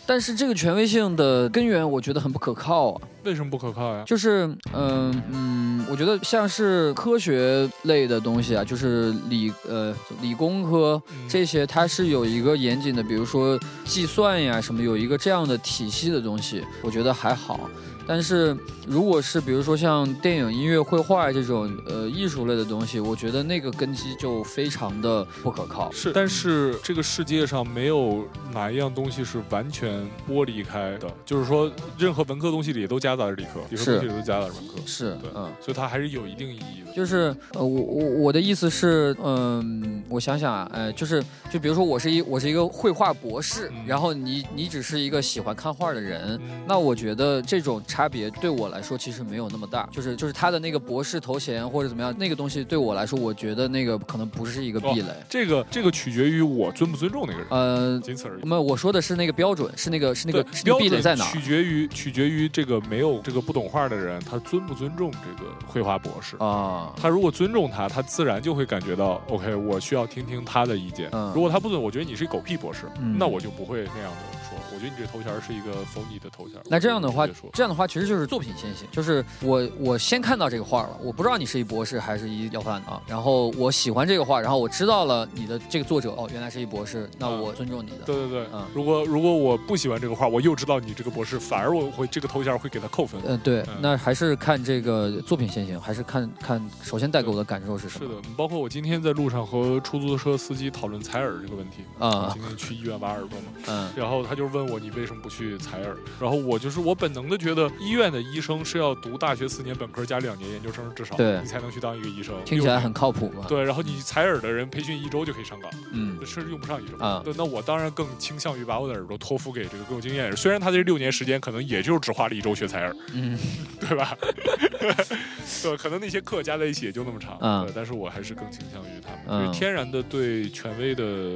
[0.08, 3.02] 但是这个权威性的根源，我觉得很不可靠啊。
[3.26, 4.04] 为什么不可靠呀？
[4.08, 17.70] 就是，嗯嗯，我觉得像是科学类的东西啊，就是理呃理工科这些，它是有一个严谨的，比如说计算呀什么，有一个这样的体系的东西，我觉得还好。
[18.08, 18.56] 但是，
[18.88, 25.92] 如果是比如说像电影、音乐、绘画这种呃艺术类的东西，我觉得那个根基就非常的不可靠。
[25.92, 34.76] 是，但是这个世界上没有哪一样东西是完全剥离开的，就是说任何文科东西里都夹杂着理科，理科东西里都夹杂着文科。
[34.86, 36.94] 是，对，嗯，所以它还是有一定意义的。
[36.96, 47.84] 就是呃，我我我的意思是，嗯，我想想啊，呃，就是就比如说我是一我是一个绘画博士，然后你你只是一个喜欢看画的人，那我觉得这种。
[47.98, 55.08] 差别对我来说其实没有那么大，就是就是他的那个博士头衔或者怎么样，那个东西对我来说，我觉得那个可能不是一个壁垒。
[55.28, 58.46] 这个这个取决于我尊不尊重那个人，呃，仅此而已。
[58.48, 60.44] 没有，我说的是那个标准，是那个是那个
[60.78, 61.26] 壁垒在哪？
[61.26, 66.94] 取决于取决于这个没有这个不懂画的人，他尊不尊重这个绘画博士啊？
[67.02, 71.10] 他如果尊重他，他自然就会感觉到 OK，我需要听听他的意见。
[71.34, 72.86] 如果他不尊，我觉得你是一狗屁博士，
[73.18, 74.37] 那我就不会那样的。
[74.78, 76.56] 我觉得你这头衔是一个否你的头衔。
[76.70, 83.02] 那这样的话，这样的话其实就是作品先行，就是我我先看到这个画了，我不知道你是一博士还是一要饭的啊。
[83.08, 88.06] 然后我喜欢这个画，然后我知道了你的这个作者哦，原来是一博士，那我尊重你的。
[88.06, 88.64] 对对对，嗯。
[88.72, 93.20] 如果如果我不喜欢这个画，我又知道你这个博士，反而我会这个头衔会给他扣分。
[93.26, 93.66] 嗯，对。
[93.82, 98.08] 那还是看这个作品先行，还是看看首先带给我的感受是什么？
[98.08, 102.30] 是的，包括我今天在路上和出租车司机讨论采耳这个问题啊。
[102.32, 103.90] 今天去医院挖耳朵嘛，嗯。
[103.96, 105.96] 然后他就是问我你为什么不去采耳？
[106.20, 112.36] 然后我就是我本能的觉得医院的医生是要读大学四年本科加两年研究生至少，对，你才能去当一个医生。
[112.44, 113.46] 听起来很靠谱嘛？
[113.48, 117.22] 对，然后你采耳的人培训一周就可以上岗，嗯，甚至用不上一周啊。
[117.24, 123.38] 对，那我当然更倾向于把我的耳朵托付给这个更有经验的人，虽然他这六年时间可能也就只花了一周学采耳，嗯，
[123.80, 124.18] 对吧？
[125.64, 131.34] 对，可能那些课加在一起也就那么长，嗯，但是我还是更倾向于他们，因为天然的对权威的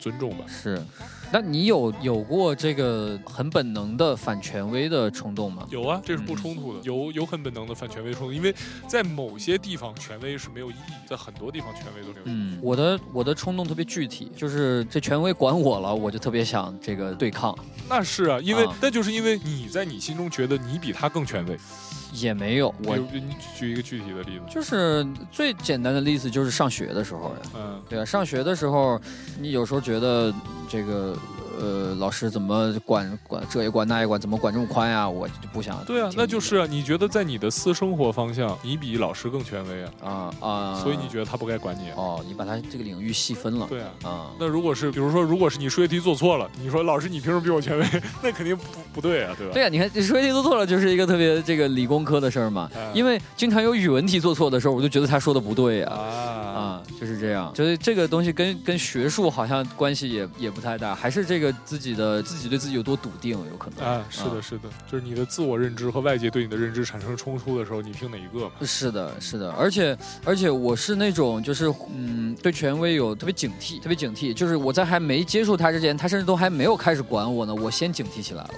[0.00, 0.44] 尊重吧。
[0.48, 0.80] 是，
[1.32, 5.66] 那你有有过这个很本能的反权威的冲动吗？
[5.70, 8.54] 有啊，这是不冲突的，有有很本能的反权威冲动，因为
[8.86, 12.22] 在某些地方权威是没有意义，在很多地方权威都没有。
[12.26, 17.56] 嗯，我的我的冲动特别具体，就是这权威管我了，我就特别想这个对抗。
[17.88, 21.58] 那是啊，因为那就是因为你在你心中觉得你比他更权威。
[22.14, 29.00] 也没有，我你举一个具体的例子，就是最简单的例子，就是上学的时候呀，嗯，对啊，上学的时候，
[29.40, 30.32] 你有时候觉得
[30.68, 31.16] 这个。
[31.60, 35.08] 呃，老师怎么管管这也管那也管，怎么管这么宽呀？
[35.08, 35.84] 我就不想。
[35.84, 36.66] 对啊，那就是啊。
[36.68, 39.90] 你觉得在你的私生活方向，你比老师更权威啊？
[40.02, 40.80] 啊啊！
[40.82, 41.90] 所以你觉得他不该管你？
[41.96, 43.66] 哦，你把他这个领域细分了。
[43.68, 43.90] 对啊。
[44.02, 47.86] 啊，那如果是比如说，如果是你数学题做错了，你说老师你凭什么比我权威？
[48.22, 49.52] 那肯定不不对啊，对吧？
[49.52, 52.70] 对啊，你看数学题做错了，就是一个特别这个理工科的事儿嘛。
[52.92, 55.92] 因为经常有语文题做错的时候，我就觉得他说的不对呀。
[56.64, 57.52] 啊啊，就是这样。
[57.54, 62.22] 就是这个东西跟跟学术好像关系也也不太大，还是这个自己的。
[62.24, 68.50] 自己对自己有多笃定，有可能啊，是的，是的，就是你的自我认知和外界对你的认知产生冲突的时候，你听哪一个？
[68.66, 78.50] 是的，是的，而且而且我是那种就是嗯，对权威有特别警惕，特别警惕，就是我在还没接触他之前，他甚至都还没有开始管我呢，我先警惕起来了。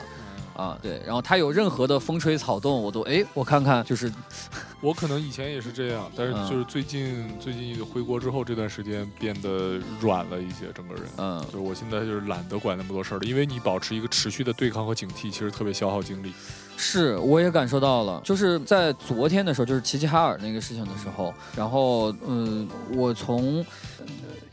[0.56, 4.10] 啊，对，然后他有任何的风吹草动，我都哎，我看看，就是，
[4.80, 16.32] 我可能以前也是这样，但是就是最近最近回国之后这段时间变得软了一些，整个人，嗯，就是我现在就是懒得管那么多事儿了，因为你保持一个持续的对抗和警惕，其实特别消耗精力。
[16.78, 23.64] 是，我也感受到了，就是在昨天的时候，就是齐齐哈尔那个事情的时候，然后嗯，我从。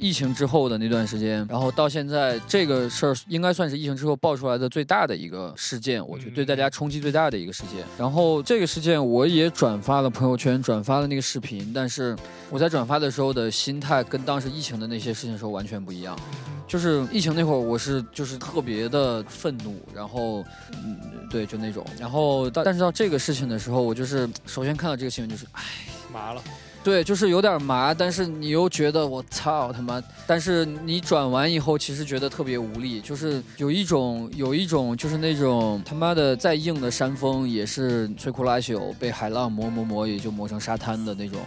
[0.03, 7.85] 疫情之后的那段时间，然后到现在这个事儿应该算是疫情之后爆出来的最大的一个事件，我觉得对大家冲击最大的一个事件。
[7.97, 12.13] 然后这个事件我也转发了朋友圈，转发了那个视频，但是
[12.49, 16.19] 我在转发的时候的心态跟当时疫情的那些事情时候完全不一样。
[16.67, 20.99] 就是疫情那会儿，我是就是特别的愤怒，然后嗯，
[21.29, 21.85] 对，就那种。
[21.97, 25.63] 然后到但是到这个事情的时候，我就是首先看到这个新闻就是，唉，
[26.11, 26.41] 麻了。
[26.83, 41.39] 对，就是有点麻，但是你又觉得我操他妈，但是你转完以后，其实觉得特别无力，就是有一种有一种就是那种他妈的再硬的山峰也是摧枯拉朽，被海浪磨磨磨也就磨成沙滩的那种。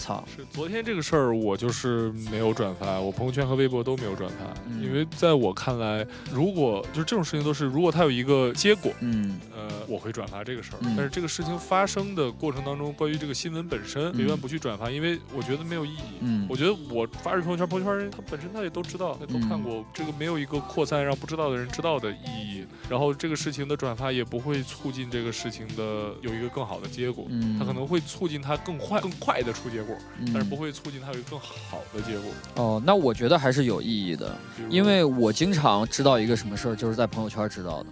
[0.00, 0.24] 操！
[0.34, 10.78] 是昨天这个事儿，我就是没有转发，我朋友圈和微博都没有转发，因为在我看来，如果就是这种事情都是，如果它有一个结果，嗯，呃，我会转发这个事儿。
[10.96, 16.18] 但是这个事情发生的过程当中，关于这个新闻本身，宁愿不去转发，因为我觉得没有意义。
[16.20, 22.64] 嗯，我觉得我发这朋友圈，朋友圈人他本身他也都知道，他都看过，这个没有一个扩散让不知道的人知道的意义。
[22.88, 29.89] 然后这个事情的转发也不会促进这个事情的有一个更好的结果，嗯，它可能会促进它更快、更快的出结果。
[30.32, 32.30] 但是不会促进它有一个更好的结果。
[32.56, 34.36] 哦，那我觉得还是有意义的，
[34.68, 37.86] 因为我经常知道一个什么事儿，就是在朋友圈知道的，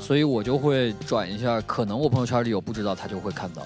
[0.00, 3.62] 所以我就会转一下，可能我朋友圈里有不知道，他就会看到。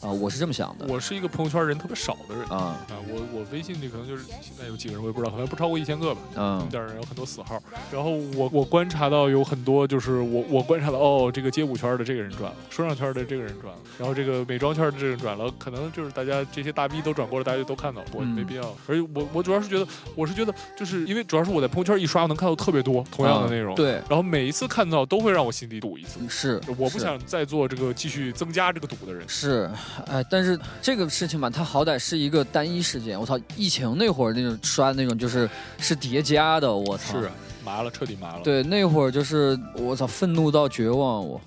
[0.00, 0.86] 啊，我是这么想的。
[0.88, 6.20] 我是一个朋友圈人特别少的人啊啊，我我微信里可能就是现在有几个人我也不知道，可能不超过一千个吧。
[6.36, 7.62] 嗯，点人有很多死号。
[7.92, 18.62] 然后我我观察到有很多就是我我观察到哦，这个街舞圈的这个人转了，说唱圈的这个人转了，然后这个美妆圈的这个人转了，可能就是大家这些大 V 都转过了，大家就都看到，我没必要。
[18.86, 26.20] 而且我我主要是觉得，我是觉得就是因为主要是我在朋友圈一刷能看到特别多同样的内容，对，然后每一次看到都会让我心里堵一次。
[26.28, 29.26] 是，我不想再做这个继续增加这个堵的人。
[29.28, 29.70] 是，
[30.06, 30.58] 哎，但是。
[30.82, 33.18] 这个事情吧，它好歹是一个单一事件。
[33.18, 36.72] 我操，疫情那会儿那种刷的那种，就是是叠加的。
[36.72, 37.28] 我操，是
[37.64, 38.42] 麻了，彻底麻了。
[38.44, 41.26] 对，那会儿就是我操，愤怒到绝望。
[41.26, 41.40] 我。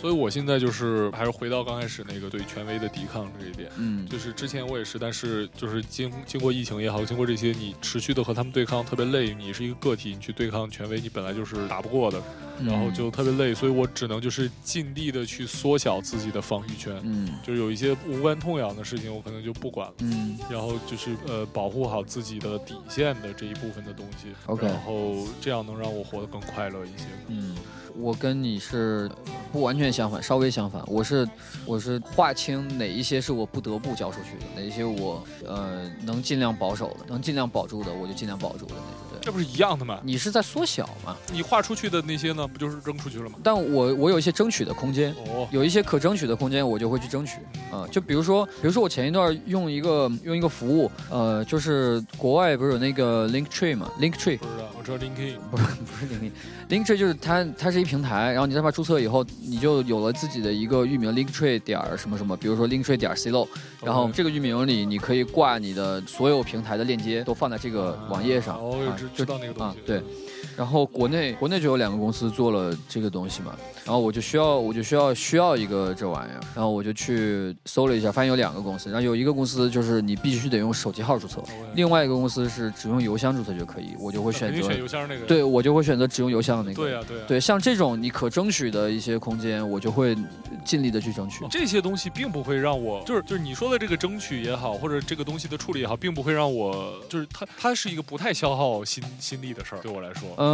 [0.00, 3.70] 所以，我现在就是还是回到刚开始那个对权威的抵抗这一点。
[3.76, 9.34] 嗯，就是之前我也是，但是就是经经过疫情也好，经过这些，你持续的和他们对抗特别累。
[9.34, 12.22] 你是一个个体，你去对抗权威，你本来就是打不过的，
[12.64, 13.52] 然后就特别累。
[13.52, 16.98] 所以我只能就是尽力的去缩小自己的防御圈。
[17.04, 19.94] 嗯，就是有一些无关痛痒的事情，我可能就不管了。
[19.98, 24.28] 嗯，然后就是呃，保护好自己的底线的这一部分的东西。
[24.46, 27.04] OK，然后这样能让我活得更快乐一些。
[27.28, 27.54] 嗯。
[28.00, 29.10] 我跟你是
[29.52, 30.82] 不完全相反，稍微相反。
[30.86, 31.28] 我是
[31.66, 39.09] 我是划清哪一些是我不得不交出去的，哪一些我呃能尽量保守的，能尽量保住的，我就尽量保住的那种。
[39.20, 39.30] 对。
[39.30, 40.00] 这不是一样的吗？
[40.02, 41.16] 你是在缩小嘛？
[41.32, 43.38] 你画出去的那些呢，不就是扔出去了吗？
[43.42, 47.38] 但我我有一些争取的空间，哦，有一些可争取的空间，我就会去争取
[47.70, 47.86] 啊。
[47.92, 56.30] 就比如说，比如说我前一段用一个用一个服务，呃，就是国外不是有那个 Link Tree 嘛？Link Tree 不知道，我知道 Linkin，不是不是 Linkin。
[56.70, 63.46] Linktree 就是它，它是一平台，然后你在那注册以后，你就有了自己的一个域名，Linktree 点什么什么，比如说 Linktree 点 clo，
[63.82, 68.58] 然后这个域名里你可以挂你的所有平台的链接，都放在这个网页上。
[69.14, 69.78] 知道那个东西。
[69.86, 70.02] 对。
[70.60, 81.42] 然后国内国内就有两个公司做了这个东西嘛，然后我就需要我就需要需要一个这玩意儿，然后我就去搜了一下，发现有两个公司，然后有一个公司就是你必须得用手机号注册，
[81.74, 90.14] 另外一个公司是只用邮箱注册就可以，我就会选择选邮箱那个，对我就会选择只用邮箱的那个，对呀对呀，对像这种你可争取的一些空间，我就会
[90.62, 91.42] 尽力的去争取。
[91.50, 100.49] 这些东西并不会让我就是就是你说的这个争取也好，或者这个东西的处理也好，并不会让我就是它它是一个不太消耗心心力的事儿，对我来说，嗯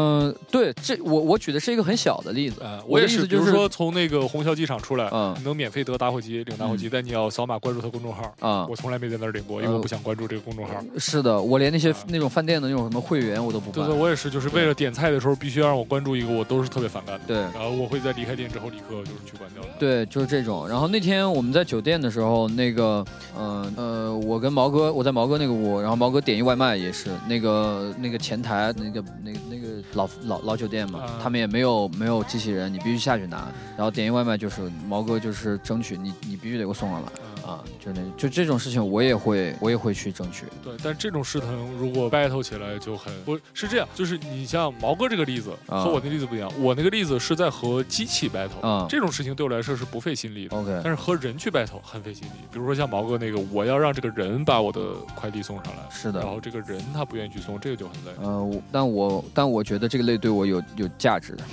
[0.50, 0.72] 对。
[0.82, 8.66] 这我我举的是一个很小的例子，我也是，比如说从那个虹桥机场出来，嗯，能免费得打火机，领打火机，但你要扫码关注他公众号啊。
[8.68, 10.74] 我从来没在那儿领过，因为我不想关注这个公众号。
[10.98, 13.86] 是的，我连那些那种饭店的那种什么会员我都不办。
[13.86, 17.24] 对对，我也是，就是为了点菜的时候必须要让我关注一个，我都是特别反感的。
[17.26, 19.62] 对，然后我会在离开店之后立刻就是去关掉。
[19.78, 20.68] 对，就是这种。
[20.68, 23.04] 然后那天我们在酒店的时候，那个，
[23.38, 31.46] 嗯呃，我跟毛哥，我在毛哥那个屋，然后毛哥点一外卖也是那个那个前台那个那个那个老老老酒店嘛，他们也。
[31.46, 33.48] 没有没有机器人，你必须下去拿，
[33.78, 37.08] 然后点一外卖就是毛哥就是争取你你必须得给我送上来。
[37.46, 40.46] 啊，就那，就这种事情，我也会，我也会去争取。
[40.64, 50.56] 对，但这种事情如果 battle 起来就很不是这样，就是你像毛哥这个例子和我那例子不一样，我那个例子是在和机器 battle，啊，这种事情对我来说是不费心力的。
[50.56, 52.32] OK，但是和人去 battle 很费心力。
[52.50, 58.10] 比如说像毛哥那个，我要让这个人把我的快递送上来，是的，然后这个人他不愿意去送，这个就很累。
[58.22, 61.44] 嗯，但我但我觉得这个累对我有有价值的。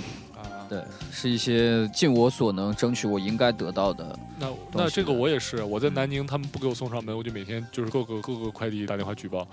[0.68, 4.18] 对，是一些尽我所能争取我应该得到的。
[4.38, 9.46] 那那这个我也是，我在南宁，他们不给我送上门，我就每天就是各个各个快递打电话举报。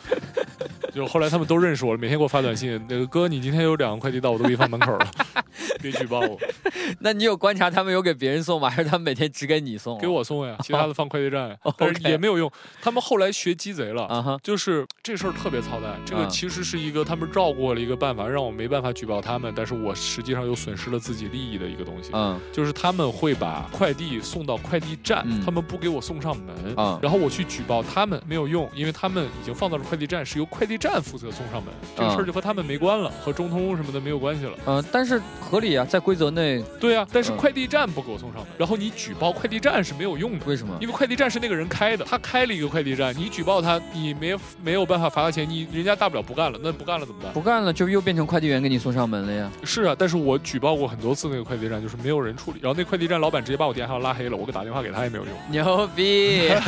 [0.93, 5.12] 就后来他们都认识我了，每天给我发短信，那个哥，你今天有两个快递到，我都给你放门口了，
[5.82, 6.38] 别举报我。
[6.99, 8.70] 那你有观察他们有给别人送吗？
[8.70, 9.97] 还是他们每天只给你送？
[9.99, 12.51] 给我送呀，其他的放快递站，但是也没有用。
[12.82, 15.97] 他们后来学鸡贼了，就是这事儿特别操蛋。
[16.05, 22.12] 这个其实是一个他们绕过了一个办法，让我没办法举报他们，但是我实际上又损失了自己利益的一个东西。
[22.14, 30.78] 嗯，就是他们会把快递送到快递站，他们不给我送上门，然后我去举报他们没有用，因为他们已经放到了快递站，是由快递。
[30.82, 34.54] 站负责送上门，这个事儿就和他们没关了，和中通什么的没有关系了。
[34.66, 36.64] 嗯，但是合理啊，在规则内。
[36.80, 40.45] 对啊，但是快递站不给我送上门，然后你举报快递站是没有用的。
[40.47, 40.76] 为什么？
[40.82, 47.32] 因为快递站是那个人开的，他开了一个快递站，你举报他，你没没有办法罚他钱，你人家大不了不干了，那不干了怎么办？
[47.32, 49.52] 不干了就又变成快递员给你送上门了呀。
[49.64, 55.34] 是啊，但是我举报过很多次那个快递站，就是没有人处理，然后那快递站老板直接把我电话拉黑了，我给打电话给他也没有用。
[55.50, 56.50] 牛逼！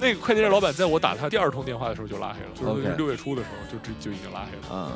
[0.00, 3.58] 那个快递站老板在我打他第二通电话的时候就拉黑了，就是六月初的时候。
[3.68, 4.92] 就就就已经拉黑了，啊，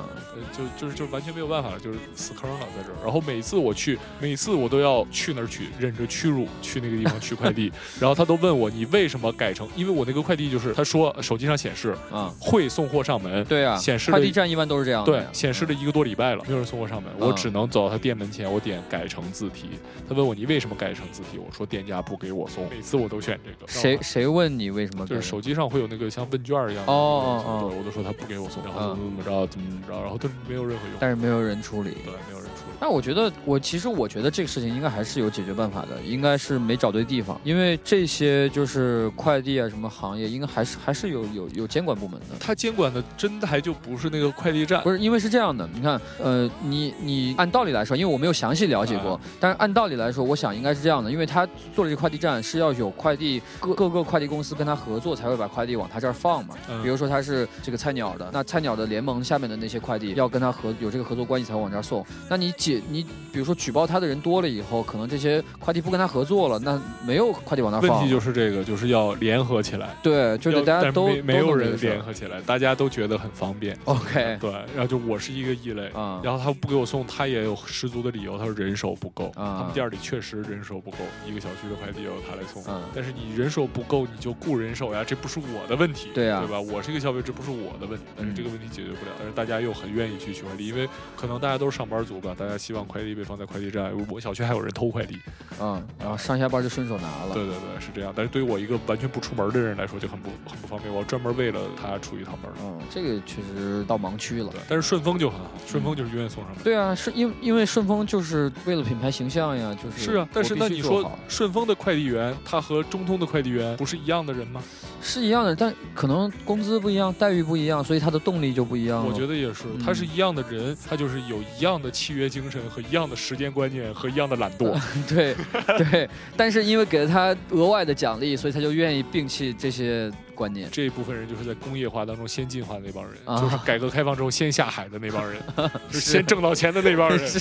[0.50, 2.96] 就就是就完全没有办法了，就是死坑了在这儿。
[3.04, 7.70] 然后每次我去，每次我都要去那儿取，忍着屈辱去那个地方取快递。
[8.00, 9.68] 然后他都问我，你为什么改成？
[9.76, 13.44] 因为我那个快递就是他说手机上显示，啊，会送货上门。
[13.44, 15.04] 对啊，显示快递站一般都是这样。
[15.04, 19.68] 对，显示了一个多礼拜了，没有人送货上门，我只能走到他店门前，我点改成自提。
[20.08, 21.36] 他问我你为什么改成自提？
[21.36, 22.66] 我说店家不给我送。
[22.70, 23.70] 每次我都选这个。
[23.70, 25.06] 谁谁问你为什么？
[25.06, 26.90] 就是手机上会有那个像问卷一样的。
[26.90, 27.68] 哦哦哦。
[27.68, 29.46] 对，我都说他不给我送，然后怎么怎么着。
[29.48, 32.76] 怎么怎么着，然后都没有任何用，但是没有人处理，对，没有人处理。
[32.80, 42.36] 但我觉得，我其实我觉得这个事情应该还是有解决办法的，应该是没找对地方，因为这些就是快递啊什么行业，应该还是还是有有有监管部门的。
[42.40, 63.52] 他监管的真的还就不是那个快递站，不是，因为是这样的，你看，呃，你你按道理来说，因为我没有详细了解过，但是按道理来说，我想应该是这样的，因为他做了这个快递站是要有快递各各个快递公司跟他合作才会把快递往他这儿放嘛，比如说他是这个菜鸟的，那菜鸟的联盟下面的那些快递要跟他合有这个合作关系才会往这儿送，那你解你比如说。
[63.62, 67.90] 举报他的人多了以后，可能这些快递不跟他合作了，那没有快递往那放。
[67.90, 69.94] 问题就是这个，就是要联合起来。
[70.02, 73.78] 对，就是大家都没有人联合起来，大家都觉得很方便。
[73.84, 75.88] OK，对，然后就我是一个异类，
[76.24, 79.32] 然后他不给我送，他也有十足的理由，他说人手不够。
[79.34, 82.62] 他们店里确实人手不够，一个小区的快递要他来送。
[82.94, 86.10] 但是你人手不够，你就雇人手呀，这不是我的问题。
[86.14, 86.60] 对呀，对吧？
[86.60, 88.04] 我是一个消费者，不是我的问题。
[88.16, 93.92] 但是这个问题解决不了，但是大家又很愿意去取快递，因为可能大家都是上班族吧，大家家希望快递被放在快递站。
[94.10, 95.18] 我小区还有人偷快递，
[95.60, 97.34] 嗯，然后上下班就顺手拿了。
[97.34, 98.12] 对对对，是这样。
[98.14, 100.92] 但是对于我一个完全不出门的人来说，就很不很不方便。
[100.92, 102.50] 我要专门为了他出一趟门。
[102.60, 104.52] 嗯，这个确实到盲区了。
[104.68, 106.62] 但是顺丰就很好，顺丰就是永远送上门。
[106.62, 110.12] 对啊，是因因为顺丰就是为了品牌形象呀，就是。
[110.12, 114.62] 是啊，但是那你说顺丰的快递员，他和中通的快递员不是一样的人吗？
[115.02, 119.04] 是一样的，但可能工资不一样，待遇不一样，所以他的动力就不一样。
[119.06, 124.80] 我觉得也是，他是一样的人，他就是有一样的契约精神和一样的时间观念和一样的懒惰。
[125.08, 125.34] 对，
[125.76, 130.10] 对，但是因为给了他额外的奖励，所以他就愿意摒弃这些。
[130.42, 135.40] 观念这一部分人就是在工业化当中先进化的那帮人，就是改革开放之后先下海的那帮人，
[135.92, 137.28] 是先挣到钱的那帮人。
[137.28, 137.40] 是，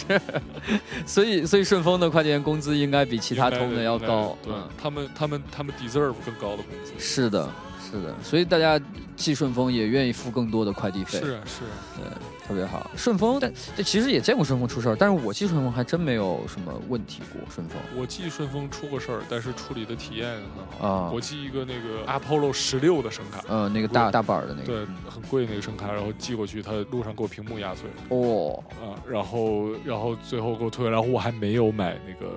[1.07, 4.37] 所以所以顺丰的快递员工资应该比其他通的要高。
[4.43, 6.93] 对，他们他们他们 deserve 更高的工资。
[6.99, 7.49] 是的。
[7.83, 8.79] 是的，所以大家
[9.17, 11.19] 寄顺丰也愿意付更多的快递费。
[11.19, 12.05] 是啊是啊，对，
[12.47, 12.89] 特别好。
[12.95, 17.41] 顺丰，但这其实也见过顺丰出事儿，但是我寄顺丰还真没有什么问题过。
[17.53, 21.11] 顺丰，我寄顺丰出过事儿，但是处理的体验很好啊。
[21.13, 27.95] 我寄一个那个 Apollo 十六的声卡，嗯，那个大大板的那个，对，很贵那个声卡，然后寄过去，他路上给我屏幕压碎了。
[28.09, 32.33] 哦，啊，然后然后最后给我退回来，然后我还没有买那个。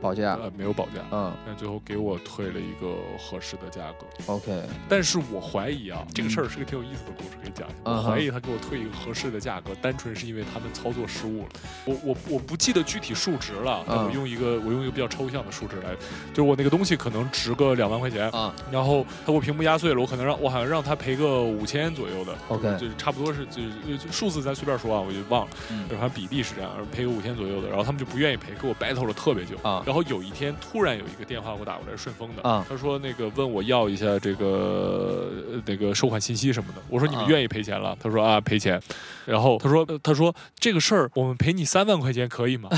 [0.00, 0.34] 保价？
[0.42, 4.32] 呃没有保价，嗯，但最后给我退了一个合适的价格。
[4.32, 7.90] OK，但是我怀疑啊，这个事儿是个挺有意思的故事，可以讲一下。
[7.90, 11.48] 我怀疑他给我退一个合适的价格，单纯是因为他们操作失误了。
[11.84, 15.94] 我我我不记得具体数值了，我用一个我用一个比较抽象的数值来，
[16.32, 22.36] 就是我那个东西可能值个两万块钱啊，然后他给我屏幕压碎了，我可能让我好像让他赔个五千左右的。
[22.48, 25.50] OK，就是差不多是就是数字咱随便说啊，我就忘了，
[25.90, 30.52] 反正比例是这样，赔个五千左右的，然后他们就不愿意赔，给我 battle 了特别久啊，然后有一天。
[30.60, 35.30] 突然有一个电话给我打过来，顺丰的，他说那个问我要一下这个
[35.66, 36.82] 那个收款信息什么的。
[36.88, 37.96] 我说你们愿意赔钱了？
[38.02, 38.80] 他说啊赔钱。
[39.24, 42.68] 然后他说他说这个事儿我们赔你三万块钱可以吗？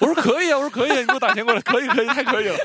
[0.00, 2.58] 我说可以啊，我说可以，你给我打钱过来，可以可以，太可以了，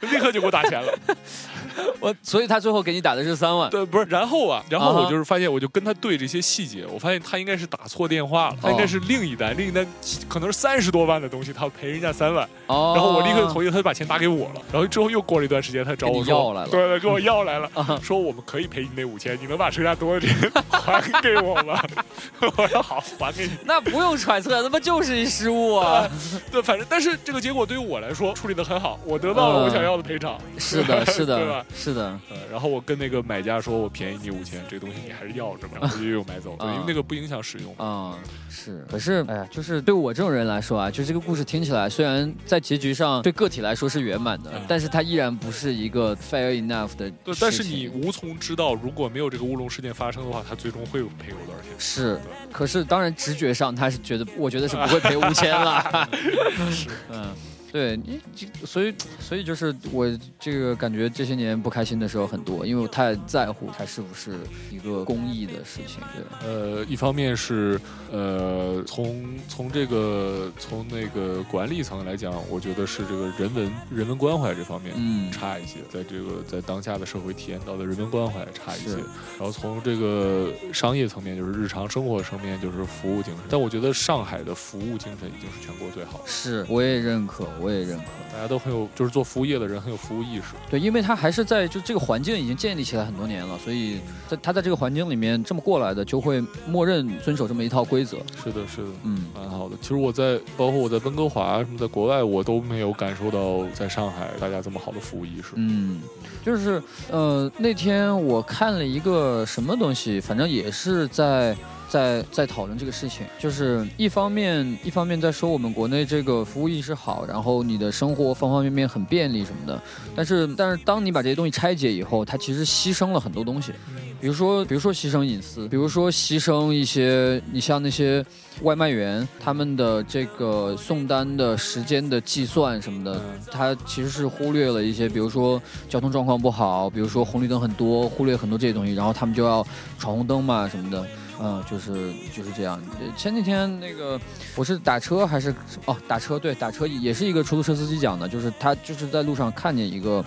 [0.00, 0.92] 立刻就给我打钱了。
[2.00, 9.86] 我所以他最后给你打的是三万，对，不是，然后啊，然后我就是发现，我就跟他对这些细节，我发现他应该是打错电话了，他应该是另一单，另一单
[10.28, 12.92] 可能是三十多万的东西，他赔人家三万，哦。
[12.94, 17.70] 然后我立刻同意，他就把钱打给我了，然后之后又过了一段时间，他找我要来了，对对，给我要来了，
[18.02, 20.50] 说我们可以赔你那五千，你能把剩下多的钱？
[20.70, 21.82] 还给我吗？
[22.40, 23.52] 我说好，还给你。
[23.64, 26.08] 那不用揣测，那不就是一失误啊，
[26.50, 31.59] 对，反正但是这个结果对于我来说处理的很好，我得到了我想要的赔偿，是的，是的，对吧？
[31.74, 32.18] 是的。
[32.50, 38.18] 然后我跟那个买家说，我便宜你五千，这个东西你还是要着， 然后就又买走，因为那个不影响使用啊。
[38.48, 47.10] 是，可是哎呀，就是对我这种人来说啊，就这个故事听起来，虽然在结局上对个体来说是圆满的，但是它依然不是一个 fair enough 的。
[47.24, 51.70] 对，但是你无从知道，如果没有这个乌龙事件发生的话，他最终会赔我多少钱？
[51.78, 52.20] 是，
[52.52, 56.08] 可是当然直觉上他是觉得，我觉得是不会赔五千了。
[56.70, 57.32] 是，嗯。
[57.72, 60.06] 对你这，所以所以就是我
[60.38, 64.38] 这个感觉这些年不开心的时候很多，因为我太在乎它是不是
[64.70, 66.02] 一个公益的事情。
[66.14, 78.96] 对，呃，一方面是呃，从从这个从那个管理层来讲，我觉得是这个人文人文关怀这方面嗯差一些，在这个在当下的社会体验到的人文关怀差一些。
[79.38, 83.44] 然后从这个商业层面，就是日常生活层面，就是服务精神。
[83.48, 86.24] 但我觉得上海的服务精神已经是全国最好的。
[86.26, 87.46] 是，我也认可。
[87.60, 90.54] 我也认可，大家都很有，就是做服务业的人很有服务意识。
[90.70, 98.18] 对，因为他还是在就这个环境已经建立起来很多年了，所以在他在这个环境里面这么过来的，就会默认遵守这么一套规则。
[98.42, 99.76] 是的，是的，嗯，蛮好的。
[99.80, 105.52] 其实我在包括我在温哥华什么在国外，我都没有感受到在上海大家这么好的服务意识。
[105.56, 106.00] 嗯，
[106.44, 111.56] 就是呃那天我看了一个什么东西，反正也是在。
[111.90, 119.82] 在在讨论这个事情，就是一方面一方面在说我们国内这个服务意识好，然后你的生活方方面面很便利什么的，
[120.14, 123.72] 但是但是当你把这些东西拆解以后，它其实牺牲了很多东西，
[124.20, 128.24] 比如说比如说牺牲隐私，比如说牺牲一些你像那些
[128.62, 133.20] 外卖员他们的这个送单的时间的计算什么的，
[133.50, 139.66] 他其实是忽略了一些，比如说交通状况不好，比如说红绿灯很多，忽略很多这些东西，然后他们就要
[139.98, 141.04] 闯红灯嘛什么的。
[141.42, 142.78] 嗯，就是就是这样。
[143.16, 144.20] 前几天那个
[144.54, 145.54] 我是打车还是
[145.86, 146.38] 哦打车？
[146.38, 150.22] 对，打车也是一个出租车司机讲的，就是他就是在路上看见一个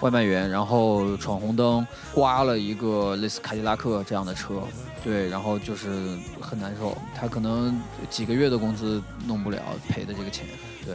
[0.00, 4.54] 外卖员，然后闯红灯，刮了一个类似凯迪拉克这样的车，
[5.04, 5.88] 对，然后就是
[6.40, 6.98] 很难受。
[7.14, 10.46] 他可能几个月的工资弄不了赔的这个钱。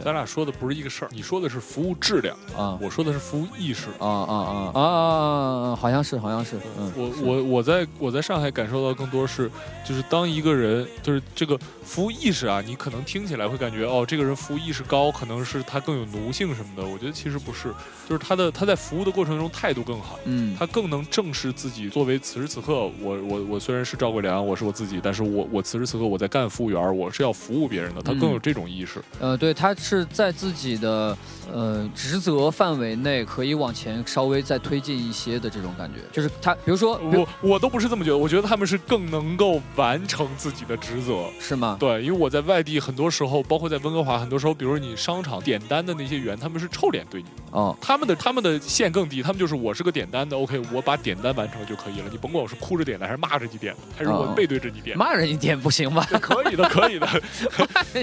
[0.04, 1.08] 咱俩说的不是一个事儿。
[1.12, 5.76] 你说的是服务质量啊，我说的是服务意识啊啊啊啊啊啊！
[5.76, 6.56] 好像是，好像是。
[6.78, 9.50] 嗯，我我我在我在上海感受到更多是，
[9.86, 16.86] 就是当一个人就是这个服务意识啊，你可能听起来会感觉哦，这个人服务意识高，可能是他更有奴性什么的。
[16.86, 17.72] 我觉得其实不是，
[18.08, 29.00] 就是他的他在服务的过程中态度更好，嗯，他更能正视自己作为此时此刻，我我我虽然是赵贵良，我是我自己，但是我我此时此刻我在干服务员，我是要服务别人的，他更有这种意识。
[29.20, 31.16] 呃，对他是在自己的
[31.52, 41.75] 呃职责范围内可以往前稍微再推进一些的这种感觉，就是他，比如说我我都不是这么觉得，我觉得他们是更能够完成自己的职责，是吗？
[41.78, 56.04] 对，因为我在外地很多时候，包括在温哥华，很多时候，比如你商场点单的那些员，他们是臭脸对你哦，他们的他们的线更低，他们就是我是个点单的，OK，我把点单完成就可以了，你甭管我是哭着点的还是骂着你点的，还是我背对着你点，骂着你点不行吗？
[56.20, 57.08] 可以的，可以的，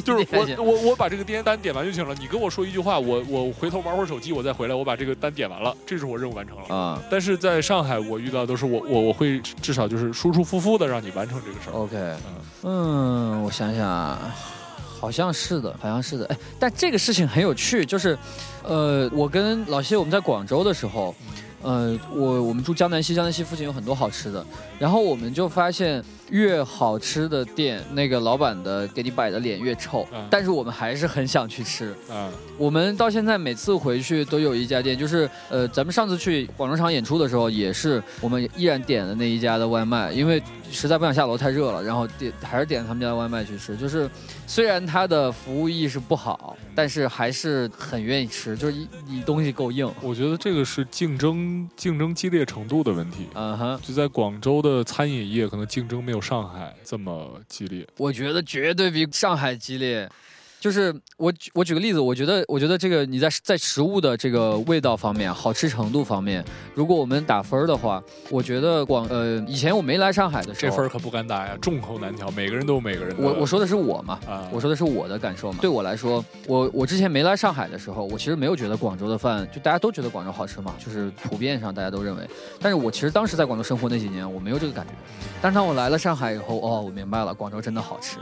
[0.01, 0.25] 就是
[0.57, 7.01] 我我我把这个点单点完就行了，你跟我说一句话，我我回头玩会儿手机，我再回来，我把这个单点完了，这是我任务完成了啊。
[7.11, 11.73] 但是在上海，我遇到都是我我我会至少就是舒舒服服的让你完成这个事儿。
[11.73, 12.15] OK，
[12.63, 14.35] 嗯，我想想啊。
[14.99, 18.17] 好像是的，好像是的，哎，但这个事情很有趣，就是，
[18.63, 21.13] 呃，我跟老谢我们在广州的时候，
[21.61, 24.45] 呃，我我们住江南西，江南西附近有很多好吃的，
[24.79, 26.01] 然后我们就发现。
[26.33, 31.95] 越好吃的店，那个老板的给你摆的脸越臭，但是我们还是很想去吃。
[32.09, 43.77] 嗯，我们到现在每次回去都有一家店，就是呃，咱们上次去广州场演出的时候，也是我们依然点的那一家的外卖，因为实在不想下楼太热了，然后点还是点他们家的外卖去吃。
[43.77, 44.09] 就是
[44.47, 49.87] 虽然他的服务意识不好，但是还是很愿意吃，就是你东西够硬。
[50.01, 53.27] 我觉得这个是竞争竞争激烈程度的问题。
[53.35, 56.22] 嗯哼，就在广州的餐饮业，可能竞争没有。
[56.23, 60.09] 上海这么激烈，我觉得绝对比上海激烈。
[60.63, 66.41] 就是我我举个例子，我觉得我觉得这个你在在食物的这个味道方面、好吃程度方面，
[66.73, 73.13] 如果我们打分的话，我觉得广呃以前我没来上海的时候，这分可不敢打呀，众口难调，每个人都有每个人。
[73.19, 74.17] 我我说的是我嘛，
[74.53, 75.57] 我说的是我的感受嘛。
[75.59, 82.25] 对我来说，我我之前没来上海的时候，我其实没有觉得广州的饭就大家都觉得广州好吃嘛，就是普遍上大家都认为。
[82.61, 84.93] 但是我其实当时在广州生活那几年，我没有这个感觉。
[85.41, 88.19] 但是当我来了上海以后，哦，我明白了，广州真的好吃。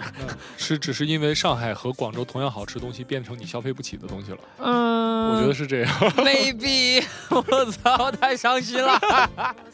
[0.57, 3.01] 是只是因为上海和广州同样好吃东西。
[3.11, 5.91] 变成你消费不起的东西了，嗯，我觉得是这样。
[6.17, 8.97] Maybe， 我操，太伤心了。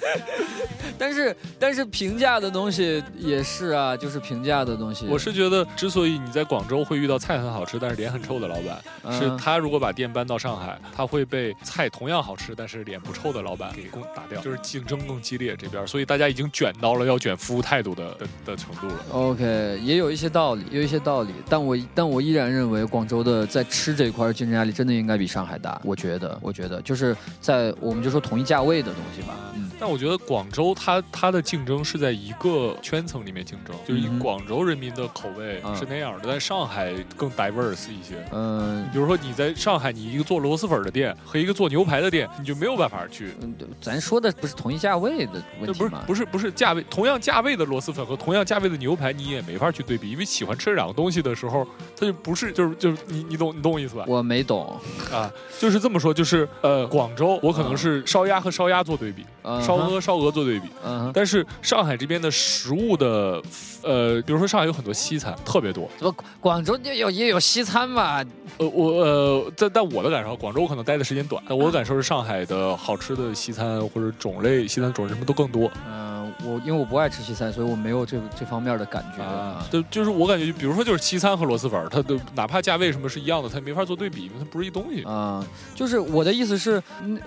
[0.97, 5.05] 但是，但是平价的东西也是啊，就是平价的东西。
[5.07, 13.83] 我是觉得，之所以你在广州会遇到菜很好吃，但是脸很臭的老板，是他如果把店搬到上海，他会被菜同样好吃但是脸不臭的老板给
[14.15, 18.95] 打掉，就是竞争更激烈这边，所以大家已经卷到了要卷服务态度的的的程度了。
[19.11, 23.17] OK，也有一些道理，有一些道理，但我但我依然认为广州。
[23.27, 46.03] 的在吃这一块竞争压力真的应该比上海大，我觉得，我觉得就是在我们就说同一价位的东西吧，嗯，但我觉得广州它它的竞争是在一个圈层里面竞争，就是以广州人民的口味是那样的，但上海更 diverse 一些，嗯，比如说你在上海，你一个做螺蛳粉的店和一个做牛排的店，你就没有办法去，嗯，咱说的不是同一价位的问题吗？
[46.05, 51.67] 不是不是不是价位，同样价位的螺蛳粉和同样价位的牛排，你也没法去对比，因为喜欢吃这两个东西的时候，
[51.99, 53.17] 它就不是就是就是你。
[53.17, 54.03] 你你懂你懂我意思吧？
[54.07, 54.79] 我没懂
[55.11, 59.25] 啊，就是这么说，就是呃，广州我可能是烧鸭和烧鸭做对比，
[59.59, 63.41] 烧鹅烧鹅做对比，嗯，但是上海这边的食物的
[63.81, 68.23] 呃，比如说上海有很多西餐，特别多，么广州也有也有西餐吧？
[68.59, 76.15] 呃，我呃，在但我的感受，广州我可能待的时间短，但我的感受是上海的好吃的西餐或者种类西餐种类什么都更多，嗯。
[76.45, 79.65] 我因为我不爱吃西餐，所以我没有这这方面的感觉啊。
[79.71, 85.45] 对，就是我感觉，比如说就是西餐和螺蛳粉，它的哪怕价位什么是一样的，它没法做对比，因为它不是一东西啊。
[85.73, 86.81] 就是我的意思是，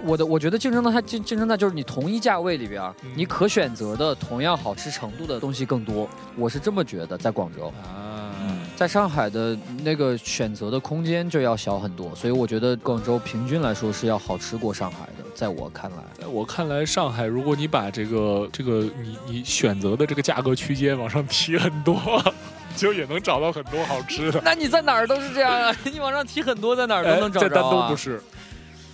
[0.04, 2.82] 我的我觉得竞争的它竞竞争在就是你同一价位里边，
[3.14, 6.08] 你可选择的同样好吃程度的东西更多。
[6.36, 8.32] 我是这么觉得，在广州啊，
[8.76, 15.24] 在上海的那个选择的空间就要小很多，所以我觉得广州平均来说是要好吃过上海的。
[15.34, 21.98] 在我看来，在我看来，上海如果你把这个这个你你选择的这个价格区间往上提很多，
[22.76, 24.40] 就也能找到很多好吃的。
[24.44, 25.76] 那你在哪儿都是这样啊？
[25.84, 27.48] 你往上提很多，在哪儿都能找着啊？
[27.48, 28.22] 在丹东不是，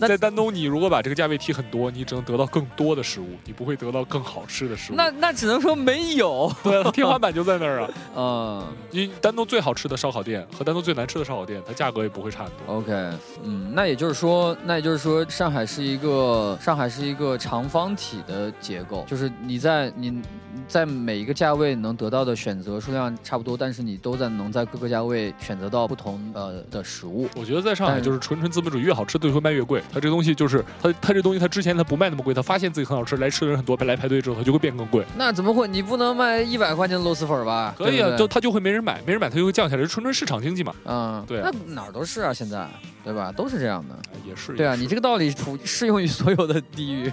[0.01, 4.97] 在丹东，你如果把这个价位提很多，你只能得到更多的食物，你不会得到更好吃的食物。
[4.97, 7.91] 那那只能说没有， 对，天花板就在那儿啊。
[8.17, 12.77] 嗯，你丹东最好吃的烧烤店和丹东最难吃的烧烤店，它价格也不会差很多。
[12.77, 12.93] OK，
[13.43, 20.23] 嗯，那也就是说，那也就是说，上海是一个上海是一个长方体的结构，就是你在你
[20.69, 27.29] 在每一个价位能得到的选择数量差不多，但是你都在能在各个价位选择到不同呃的食物。
[27.37, 29.83] 我觉得在上海就是纯纯资本主义，越好吃的就会卖越贵。
[29.93, 35.05] 它这东西就是它它这东西它之前它不卖那么贵，它发现自己很好吃，来吃的人很多，来排队之后它就会变更贵。
[35.17, 35.67] 那怎么会？
[35.69, 37.75] 你不能卖一百块钱的螺蛳粉吧？
[37.77, 40.75] 可以啊，就它就会没人买，没人买它就会降下来，纯纯市场经济嘛。
[40.85, 41.41] 嗯，对。
[41.41, 42.69] 那哪儿都是啊，现在
[43.05, 43.33] 对吧？
[43.33, 43.97] 都是这样的。
[44.27, 44.55] 也是。
[44.55, 47.05] 对啊，你这个道理普适用于所有的地域。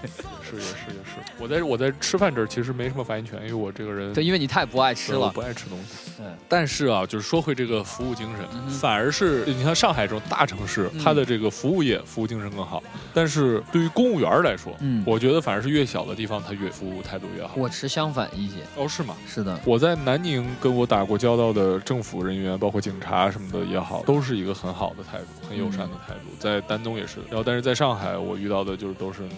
[0.49, 1.19] 是也是也是。
[1.39, 6.11] 我在我在吃饭这儿其实没什么发言权，因为我这个人对，因为你太不爱吃了，不爱吃东西。
[6.17, 6.25] 对。
[6.47, 12.81] 但是啊，就是说回这个服务精神，反而是你看上海这种大城市，它的这个服务业服务精神更好。
[13.13, 17.53] 但是对于公务员来说，嗯，我觉得反而是越小的地方，他越服务态度越好。
[17.55, 18.59] 我持相反意见。
[18.75, 19.15] 哦，是吗？
[19.27, 19.59] 是的。
[19.65, 26.29] 我在南宁跟我打过交道的政府人员，包括警察什么的也好，都是一个很好的态度，很友善的态度。
[26.39, 27.19] 在丹东也是。
[27.29, 29.35] 然后，但是在上海，我遇到的就是都是那。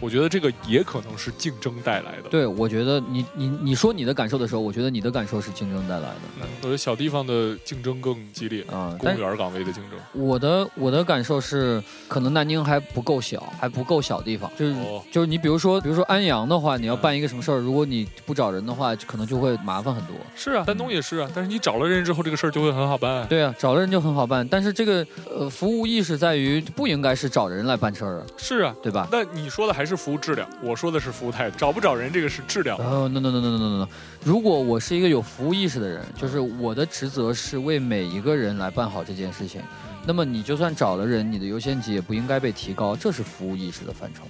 [0.00, 2.28] 我觉得这个也可能是竞争带来的。
[2.30, 6.46] 对，我觉得你你你说你的感受的时候，我觉得你的感受是竞争带来的。
[6.60, 9.98] 我觉得小地方的竞争更激烈啊，公务员岗位的竞争。
[10.12, 14.50] 我的我的感受是，可能南宁还不够小，还不够小地方。
[14.56, 14.74] 就是
[15.10, 20.14] 就是你比如说比如说安阳的话，你要办一个什么事儿，如果你不找人的话，可能就会麻烦很多。
[20.34, 23.26] 是啊，丹东也是啊，但是你找了人之后，这个事儿就会很好办。
[23.28, 24.46] 对啊，找了人就很好办。
[24.48, 28.26] 但是这个呃服务意识在于不应该是找人来办事儿啊。
[28.36, 29.08] 是啊，对吧？
[29.10, 30.46] 那你说的还是服务质量。
[30.60, 32.76] 我说的是服务态度，找不找人这个是质量。
[32.78, 33.88] 哦，no no no no no no no，
[34.24, 39.62] 如果我是一个有服务意识的人，就是我的职责是为每一个人来办好这件事情，
[40.04, 44.24] 那么你就算找了人，你的优先级也不应该被提高，这是服务意识的范畴。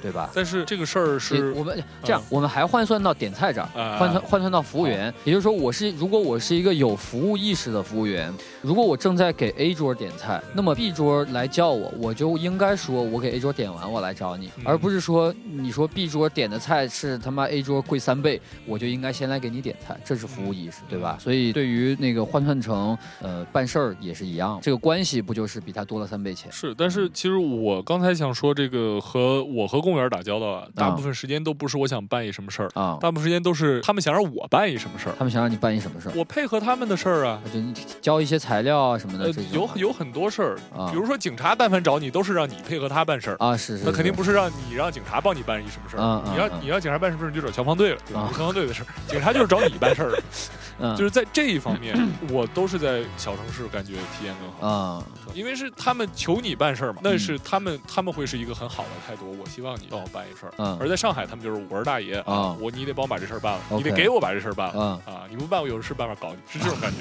[0.00, 0.30] 对吧？
[0.34, 8.32] 但是这个事儿是我们这样，我们还换算到点菜这儿，换算换算到服务员，也就是说，我是如果我是一个有服务意识的服务员，
[8.62, 21.18] 如果我正在给 A 桌点菜，那么 B 桌来叫我，我就应该说我给 A 桌点完我来找你，而不是说你说 B 桌点的菜是他妈 A 桌贵三倍，我就应该先来给你点菜，这是服务意识，对吧？
[21.20, 26.52] 所以对于那个换算成呃办事儿也是一样，这个关系不就是比他多了三倍钱？
[26.52, 29.87] 是，但是其实我刚才想说这个和我和。
[29.88, 37.58] 公务员打交道啊，大部分时间都不是我想办一什么事儿啊，大部分时间都是他们想让我办一什么事儿，他们想让你办一什么事儿，我配合他们的事儿啊，就
[38.02, 40.58] 交一些材料啊什么的，有有很多事儿。
[40.76, 43.36] 啊，比如说警察但凡找你，都是让你配合他办事儿。
[43.38, 50.22] 啊，是是，那肯定不是让你让警察帮你办一什么事儿，你要你要警察办什么事儿，就找消防队了，对吧消防队的事儿，警察就是找你办事儿的，
[50.96, 51.96] 就是在这一方面，
[52.30, 54.66] 我都是在小城市感觉体验更好。
[54.66, 55.04] 啊，
[55.34, 60.52] 因为是他们求你办事儿嘛，那是他们他们会是一个很好的态度，我希望你帮我办一事儿。
[60.58, 66.98] 嗯，而在上海，他们就是我是大爷啊，我你得帮我把这事儿办了，你得给我把这事儿办了啊，你不办，我有的是办法搞你，是这种 感觉。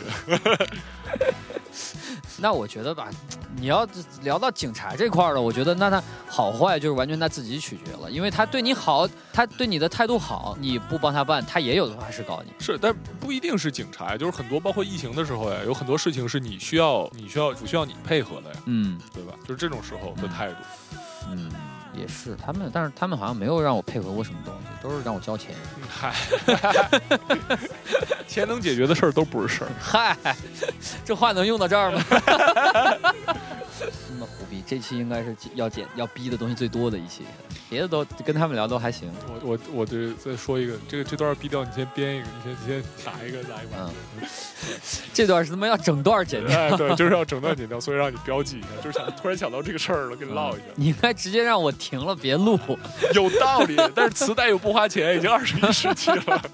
[2.39, 3.07] 那我觉得吧，
[3.55, 3.87] 你要
[4.21, 12.51] 聊到警察这块儿了，我觉得那他好坏就是完全他自己取决了，因为他对你好，他对你的态度好，你不帮他办，他也有的话是搞你。
[12.59, 19.33] 是，但不一定是警察，就是很多包括疫情的时候呀，有很多事情是你需要，你需要不需要你配合的呀，嗯，对吧？
[19.47, 20.55] 就是这种时候的态度，
[21.31, 21.51] 嗯。
[21.99, 25.55] 也是他们，但是他们好像没有让我配合过什么东西，都是让我交钱。
[25.89, 26.13] 嗨，
[28.27, 29.69] 钱能解决的事儿都不是事儿。
[29.79, 30.15] 嗨，
[31.03, 32.03] 这话能用到这儿吗？
[34.09, 37.23] 那么虎逼，这期应该是要剪要逼的东西最多的一期。
[37.69, 39.11] 别的都跟他们聊都还行。
[39.27, 43.75] 我我我这再说一个，这个这段逼掉，你先编一个，你先你先打一个打一个。
[43.77, 43.91] 嗯，
[45.13, 46.77] 这段是他妈要整段剪掉。
[46.77, 50.63] 对，就是要整段剪掉，所以让你标记一下，就是想突然想到这个事儿了，跟你唠一下。
[50.75, 52.59] 你应该直接让我停了，别录。
[53.15, 56.41] 有道理，但是磁带又不花钱，已经二十一世纪了。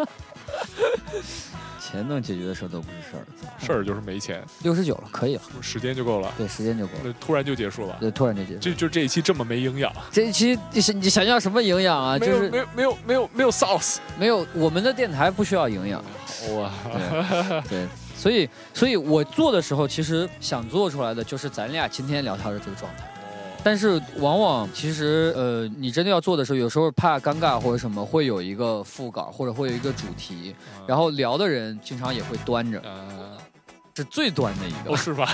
[1.80, 3.26] 钱能解决的事儿都不是事儿，
[3.64, 4.44] 事儿就是没钱。
[4.64, 6.32] 六十九了，可以了，时间就够了。
[6.38, 7.02] 对，时间就够了。
[7.04, 7.96] 那突然就结束了。
[8.00, 8.60] 对，突然就结束。
[8.60, 9.92] 就就这一期这么没营养。
[10.12, 12.18] 这一期你你想要什么营养啊？
[12.18, 14.46] 就是没有没有没有没有 sauce，没有。
[14.54, 16.04] 我们的电台不需要营养。
[16.56, 16.72] 哇，
[17.70, 23.08] 对，所以所以我做的时候，其实想做出来的就是咱俩今天聊天的这个状态。
[23.64, 30.54] 但是往往其实呃，你真的要做的时候，有时候怕尴尬或者什么，会有一个副稿或者会有一个主题，
[30.86, 32.82] 然后聊的人经常也会端着，
[33.96, 35.28] 是最端的一个，是吧？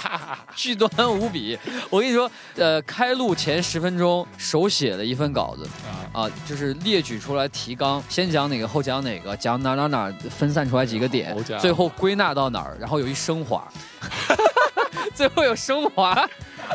[0.56, 1.58] 巨端无比。
[1.90, 5.68] 我跟你说，呃，开录前十分钟手写的一份稿子，
[6.12, 13.68] 啊，就是列举出来提纲，先讲哪个，后讲哪个，讲哪哪哪分散出来几个点，最后归纳到哪儿，然后有一升华，
[15.14, 16.28] 最后有升华。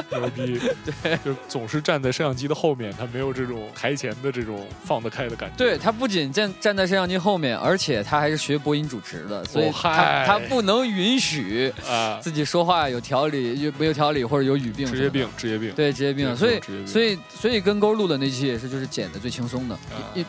[0.10, 0.60] 牛逼，
[1.04, 5.56] 对，就总是站在摄像机的后面，他没有这种台前的这种放得开的感觉。
[5.56, 14.88] 对他不仅站站在摄像机后面，而且他还是学播音主持的，所以他他不能允许啊自己说话有条理，有没有条理或者有语病。
[14.88, 16.36] 职业病，职业病，对职业病。
[16.36, 19.78] 所以所以所以跟勾录的那期也是就是剪的最轻松的，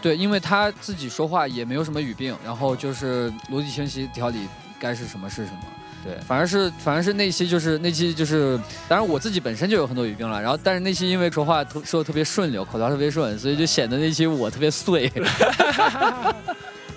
[0.02, 4.46] 对，因为他自己说话也没有什么语病，然后就是逻辑清晰，条理
[4.78, 5.60] 该是什么是什么。
[6.04, 15.10] 对，反而是反而是那期就是那期就是，当然我自己本身就有很多语病了，然后但是那期因为说话特说的特别顺溜，口条特别顺，所以就显得那期我特别碎。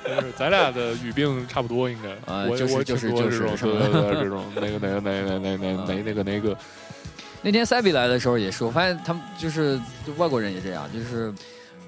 [0.04, 2.10] 是，咱俩的语病差不多应该。
[2.34, 6.58] 啊，就是就是就是这种这种那个那个那那个那个那个那个。
[7.42, 9.80] 那天塞比来的时候也是，我发现他们就是
[10.18, 11.34] 外国人也这样，就是。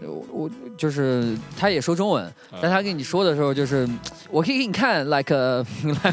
[0.03, 2.31] 我我就是他也说中文，
[2.61, 3.87] 但他跟你说的时候就是
[4.29, 5.33] 我可以给你看，like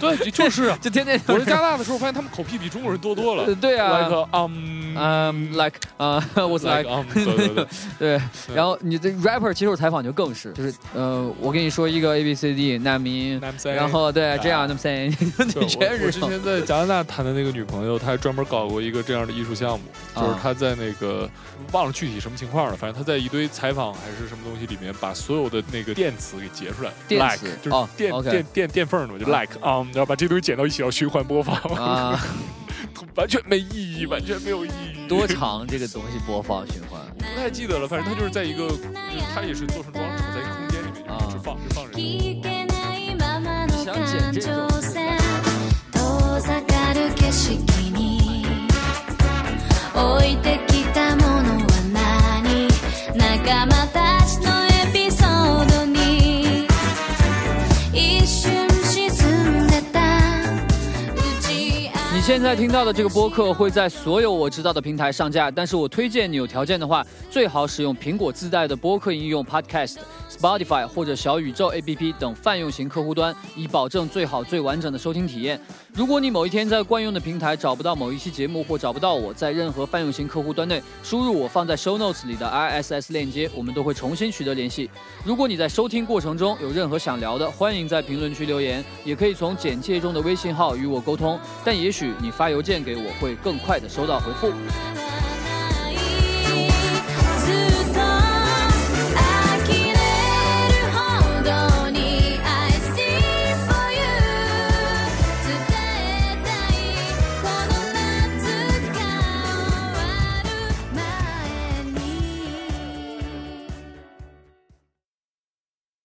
[0.01, 1.21] 对，就是 就天天。
[1.29, 3.55] 我是加拿大的时候发现他们口癖比中国人多多了。
[3.57, 6.85] 对啊，like um um like 啊， 我 like
[7.99, 8.21] 对。
[8.53, 15.09] 然后你的 rapper 接受采访就更是，就是呃，我跟你说一个 A B C D 难民，然后对这样那么 say，
[15.69, 16.05] 全是。
[16.07, 19.85] 我之前在加拿大谈的那个女朋友，她还专门搞过一个这样的艺术项目，
[20.17, 21.31] 就是她在那个
[21.73, 23.77] 忘了具体什么情况了，反正她在一堆采。
[23.77, 32.19] 访还是什么东西里面把所有的那个电词给截出来，like 就是电电电电缝嘛，就 like 啊，然后把这东西剪到一起，要循环播放啊，
[33.17, 34.86] 完全没意义，完全没有意义。
[35.09, 37.01] 多长这个东西播放循环？
[37.19, 38.83] 我不太记得了，反正它就是在一个，就是
[39.35, 41.93] 它也是做成装置，在一个空间里面一直放，一直放着。
[43.85, 44.67] 想剪这种。
[54.29, 54.66] 你
[62.27, 69.99] 现在听到的这个播客会在所有我知道的平台上架，但是我推荐你有条件的话，最好使用苹果自带的播客应用 Podcast。
[70.39, 75.61] Spotify 或者小宇宙 APP 等泛用型客户端，以保证最好最完整的收听体验。
[75.95, 84.91] 如果你某一天在惯用的平台找不到某一期节目，或找不到我在任何泛用型客户端内输入我放在 Show Notes 里的 RSS 链接，我们都会重新取得联系。
[85.25, 91.41] 如果你在收听过程中有任何想聊的，欢迎在评论区留言，也可以从简介中的微信号与我沟通。
[91.65, 94.53] 但也许你发邮件给我会更快的收到回复。